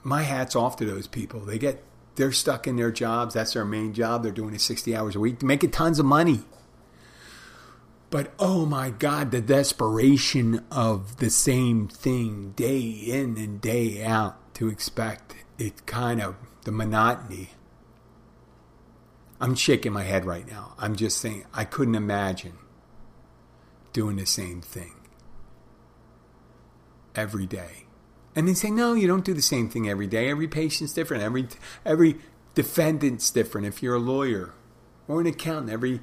my 0.01 0.23
hat's 0.23 0.55
off 0.55 0.77
to 0.77 0.85
those 0.85 1.05
people. 1.05 1.41
They 1.41 1.59
get, 1.59 1.83
they're 2.15 2.31
stuck 2.31 2.65
in 2.65 2.75
their 2.75 2.91
jobs. 2.91 3.35
That's 3.35 3.53
their 3.53 3.65
main 3.65 3.93
job. 3.93 4.23
They're 4.23 4.31
doing 4.31 4.55
it 4.55 4.61
60 4.61 4.95
hours 4.95 5.15
a 5.15 5.19
week, 5.19 5.43
making 5.43 5.69
tons 5.69 5.99
of 5.99 6.07
money. 6.07 6.41
But 8.13 8.31
oh 8.37 8.67
my 8.67 8.91
God, 8.91 9.31
the 9.31 9.41
desperation 9.41 10.63
of 10.69 11.17
the 11.17 11.31
same 11.31 11.87
thing 11.87 12.51
day 12.55 12.79
in 12.79 13.39
and 13.39 13.59
day 13.59 14.03
out 14.03 14.53
to 14.53 14.67
expect 14.67 15.33
it 15.57 15.87
kind 15.87 16.21
of, 16.21 16.35
the 16.63 16.71
monotony 16.71 17.49
I'm 19.41 19.55
shaking 19.55 19.93
my 19.93 20.03
head 20.03 20.25
right 20.25 20.47
now. 20.47 20.75
I'm 20.77 20.95
just 20.95 21.17
saying, 21.17 21.45
I 21.55 21.65
couldn't 21.65 21.95
imagine 21.95 22.53
doing 23.93 24.17
the 24.17 24.27
same 24.27 24.61
thing 24.61 24.93
every 27.15 27.47
day. 27.47 27.87
And 28.35 28.47
they 28.47 28.53
say, 28.53 28.69
no, 28.69 28.93
you 28.93 29.07
don't 29.07 29.25
do 29.25 29.33
the 29.33 29.41
same 29.41 29.69
thing 29.69 29.89
every 29.89 30.05
day. 30.05 30.29
Every 30.29 30.47
patient's 30.47 30.93
different. 30.93 31.23
Every 31.23 31.47
every 31.83 32.19
defendant's 32.53 33.31
different. 33.31 33.65
If 33.65 33.81
you're 33.81 33.95
a 33.95 33.99
lawyer 33.99 34.53
or 35.07 35.19
an 35.19 35.25
accountant, 35.25 35.71
every 35.71 36.01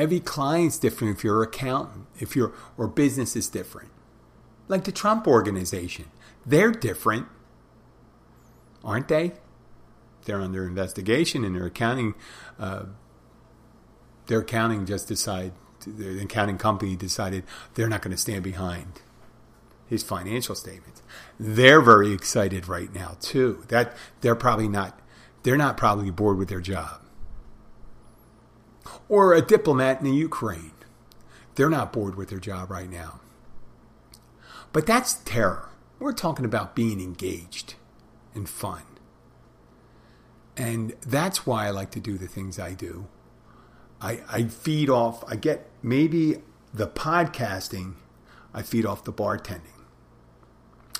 every 0.00 0.20
client's 0.20 0.78
different. 0.78 1.16
If 1.16 1.22
you're 1.22 1.42
an 1.42 1.48
accountant, 1.48 2.06
if 2.18 2.34
you're 2.34 2.52
or 2.78 2.88
business 2.88 3.36
is 3.36 3.48
different. 3.48 3.90
like 4.70 4.84
the 4.84 4.92
Trump 4.92 5.26
organization. 5.26 6.06
They're 6.46 6.70
different, 6.70 7.26
aren't 8.84 9.08
they? 9.08 9.32
They're 10.24 10.40
under 10.40 10.66
investigation, 10.66 11.44
and 11.44 11.56
their 11.56 11.66
accounting, 11.66 12.14
uh, 12.58 12.84
their 14.26 14.40
accounting 14.40 14.86
just 14.86 15.08
decided, 15.08 15.52
the 15.86 16.22
accounting 16.22 16.56
company 16.56 16.94
decided 16.94 17.44
they're 17.74 17.88
not 17.88 18.00
going 18.00 18.12
to 18.14 18.20
stand 18.20 18.44
behind 18.44 19.02
his 19.88 20.02
financial 20.04 20.54
statements. 20.54 21.02
They're 21.38 21.80
very 21.80 22.12
excited 22.12 22.68
right 22.68 22.94
now 22.94 23.16
too. 23.20 23.64
That 23.68 23.96
they're 24.20 24.36
probably 24.36 24.68
not, 24.68 25.00
they're 25.42 25.56
not 25.56 25.76
probably 25.76 26.10
bored 26.10 26.38
with 26.38 26.48
their 26.48 26.60
job. 26.60 27.00
Or 29.10 29.34
a 29.34 29.42
diplomat 29.42 29.98
in 29.98 30.06
the 30.06 30.16
Ukraine. 30.16 30.72
They're 31.56 31.68
not 31.68 31.92
bored 31.92 32.14
with 32.14 32.30
their 32.30 32.38
job 32.38 32.70
right 32.70 32.88
now. 32.88 33.20
But 34.72 34.86
that's 34.86 35.14
terror. 35.26 35.68
We're 35.98 36.12
talking 36.12 36.46
about 36.46 36.74
being 36.74 37.00
engaged 37.00 37.74
and 38.34 38.48
fun. 38.48 38.84
And 40.56 40.94
that's 41.02 41.44
why 41.44 41.66
I 41.66 41.70
like 41.70 41.90
to 41.90 42.00
do 42.00 42.16
the 42.16 42.28
things 42.28 42.58
I 42.58 42.72
do. 42.72 43.06
I, 44.00 44.20
I 44.30 44.44
feed 44.44 44.88
off, 44.88 45.22
I 45.26 45.36
get 45.36 45.68
maybe 45.82 46.36
the 46.72 46.86
podcasting, 46.86 47.94
I 48.54 48.62
feed 48.62 48.86
off 48.86 49.04
the 49.04 49.12
bartending. 49.12 49.84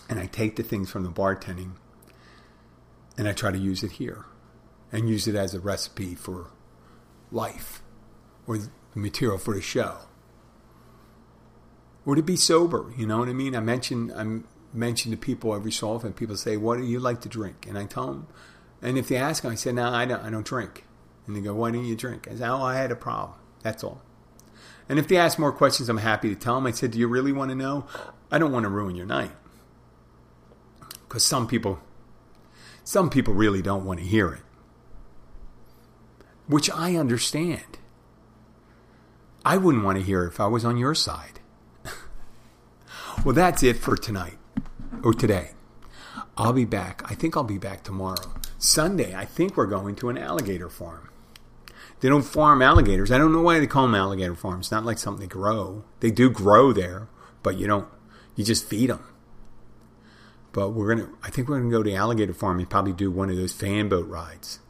And 0.09 0.19
I 0.19 0.27
take 0.27 0.57
the 0.57 0.63
things 0.63 0.91
from 0.91 1.05
the 1.05 1.11
bartending 1.11 1.77
and 3.17 3.29
I 3.29 3.33
try 3.33 3.51
to 3.51 3.59
use 3.59 3.83
it 3.83 3.93
here 3.93 4.25
and 4.91 5.09
use 5.09 5.29
it 5.29 5.35
as 5.35 5.55
a 5.55 5.61
recipe 5.61 6.15
for 6.15 6.51
life 7.31 7.83
or 8.51 8.59
the 8.59 8.69
material 8.99 9.39
for 9.39 9.55
the 9.55 9.61
show 9.61 9.97
or 12.05 12.17
to 12.17 12.23
be 12.23 12.35
sober. 12.35 12.93
You 12.97 13.07
know 13.07 13.19
what 13.19 13.29
I 13.29 13.33
mean? 13.33 13.55
I 13.55 13.61
mention 13.61 14.13
I 14.13 14.77
mention 14.77 15.13
to 15.13 15.17
people 15.17 15.55
every 15.55 15.71
so 15.71 15.93
often. 15.93 16.13
People 16.13 16.37
say, 16.37 16.57
"What 16.57 16.79
do 16.79 16.85
you 16.85 16.99
like 16.99 17.21
to 17.21 17.29
drink?" 17.29 17.67
And 17.69 17.79
I 17.79 17.85
tell 17.87 18.09
them, 18.09 18.27
and 18.83 18.99
if 18.99 19.07
they 19.07 19.17
ask, 19.17 19.45
I 19.45 19.55
say, 19.55 19.71
"No, 19.71 19.89
I 19.89 20.05
don't. 20.05 20.23
I 20.25 20.31
don't 20.31 20.45
drink." 20.45 20.85
And 21.27 21.37
they 21.37 21.41
go, 21.41 21.55
"Why 21.55 21.71
don't 21.71 21.85
you 21.85 21.95
drink?" 21.95 22.27
I 22.29 22.35
say, 22.35 22.49
"Oh, 22.49 22.63
I 22.63 22.75
had 22.75 22.91
a 22.91 22.97
problem. 22.97 23.39
That's 23.63 23.85
all." 23.85 24.03
And 24.89 24.99
if 24.99 25.07
they 25.07 25.17
ask 25.17 25.39
more 25.39 25.53
questions, 25.53 25.89
I'm 25.89 25.99
happy 25.99 26.29
to 26.31 26.35
tell 26.35 26.57
them. 26.57 26.67
I 26.67 26.73
said, 26.73 26.91
"Do 26.91 26.99
you 26.99 27.07
really 27.07 27.33
want 27.33 27.51
to 27.51 27.55
know?" 27.55 27.87
I 28.33 28.39
don't 28.39 28.51
want 28.51 28.65
to 28.65 28.71
ruin 28.71 28.97
your 28.97 29.07
night 29.07 29.33
because 31.07 31.25
some 31.25 31.47
people, 31.47 31.79
some 32.83 33.11
people 33.11 33.35
really 33.35 33.63
don't 33.63 33.85
want 33.85 34.01
to 34.01 34.07
hear 34.07 34.33
it, 34.33 34.43
which 36.49 36.69
I 36.71 36.97
understand. 36.97 37.80
I 39.45 39.57
wouldn't 39.57 39.85
want 39.85 39.99
to 39.99 40.05
hear 40.05 40.25
if 40.25 40.41
I 40.41 40.47
was 40.47 40.65
on 40.65 40.77
your 40.77 40.95
side. 40.95 41.41
Well, 43.23 43.35
that's 43.35 43.63
it 43.63 43.77
for 43.77 43.97
tonight 43.97 44.39
or 45.03 45.13
today. 45.13 45.51
I'll 46.39 46.55
be 46.55 46.65
back. 46.65 47.03
I 47.05 47.15
think 47.15 47.37
I'll 47.37 47.45
be 47.45 47.59
back 47.59 47.83
tomorrow. 47.83 48.33
Sunday, 48.57 49.15
I 49.15 49.27
think 49.27 49.59
we're 49.59 49.67
going 49.67 49.95
to 49.97 50.09
an 50.09 50.17
alligator 50.17 50.71
farm. 50.71 51.11
They 52.01 52.09
don't 52.09 52.23
farm 52.23 52.63
alligators. 52.63 53.13
I 53.13 53.19
don't 53.19 53.33
know 53.33 53.43
why 53.43 53.59
they 53.59 53.67
call 53.67 53.83
them 53.83 53.95
alligator 53.95 54.35
farms. 54.35 54.67
It's 54.67 54.73
not 54.73 54.87
like 54.87 54.97
something 54.97 55.21
they 55.21 55.27
grow. 55.27 55.85
They 56.01 56.11
do 56.11 56.31
grow 56.31 56.73
there, 56.73 57.09
but 57.43 57.59
you 57.59 57.67
don't. 57.67 57.89
You 58.37 58.45
just 58.45 58.65
feed 58.67 58.89
them. 58.89 59.05
But 60.53 60.71
we're 60.71 60.95
gonna. 60.95 61.11
I 61.23 61.29
think 61.29 61.49
we're 61.49 61.59
gonna 61.59 61.71
go 61.71 61.83
to 61.83 61.95
alligator 61.95 62.33
farm 62.33 62.59
and 62.59 62.71
probably 62.71 62.95
do 62.95 63.11
one 63.11 63.29
of 63.29 63.37
those 63.37 63.53
fan 63.53 63.91
boat 63.91 64.09
rides. 64.09 64.61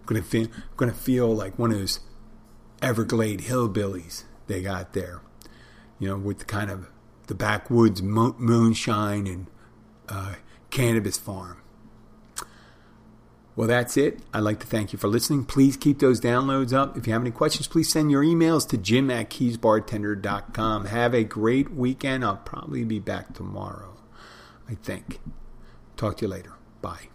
I'm 0.00 0.04
gonna 0.06 0.22
feel. 0.22 0.48
I'm 0.52 0.76
gonna 0.76 0.92
feel 0.92 1.34
like 1.34 1.58
one 1.58 1.72
of 1.72 1.78
those 1.78 2.00
Everglade 2.82 3.40
hillbillies 3.40 4.24
they 4.46 4.60
got 4.62 4.92
there. 4.92 5.22
You 5.98 6.08
know, 6.08 6.16
with 6.18 6.40
the 6.40 6.44
kind 6.44 6.70
of 6.70 6.88
the 7.28 7.34
backwoods 7.34 8.02
mo- 8.02 8.34
moonshine 8.38 9.26
and 9.26 9.46
uh, 10.08 10.34
cannabis 10.70 11.16
farm. 11.16 11.58
Well, 13.54 13.68
that's 13.68 13.96
it. 13.98 14.20
I'd 14.32 14.40
like 14.40 14.60
to 14.60 14.66
thank 14.66 14.92
you 14.92 14.98
for 14.98 15.08
listening. 15.08 15.44
Please 15.44 15.76
keep 15.76 15.98
those 15.98 16.20
downloads 16.20 16.72
up. 16.72 16.96
If 16.96 17.06
you 17.06 17.12
have 17.12 17.22
any 17.22 17.30
questions, 17.30 17.68
please 17.68 17.90
send 17.92 18.10
your 18.10 18.22
emails 18.22 18.66
to 18.70 18.78
jim 18.78 19.10
at 19.10 19.28
keysbartender.com. 19.28 20.86
Have 20.86 21.14
a 21.14 21.24
great 21.24 21.70
weekend. 21.70 22.24
I'll 22.24 22.36
probably 22.36 22.82
be 22.84 22.98
back 22.98 23.34
tomorrow, 23.34 23.94
I 24.68 24.74
think. 24.74 25.20
Talk 25.96 26.16
to 26.18 26.24
you 26.24 26.28
later. 26.28 26.54
Bye. 26.80 27.08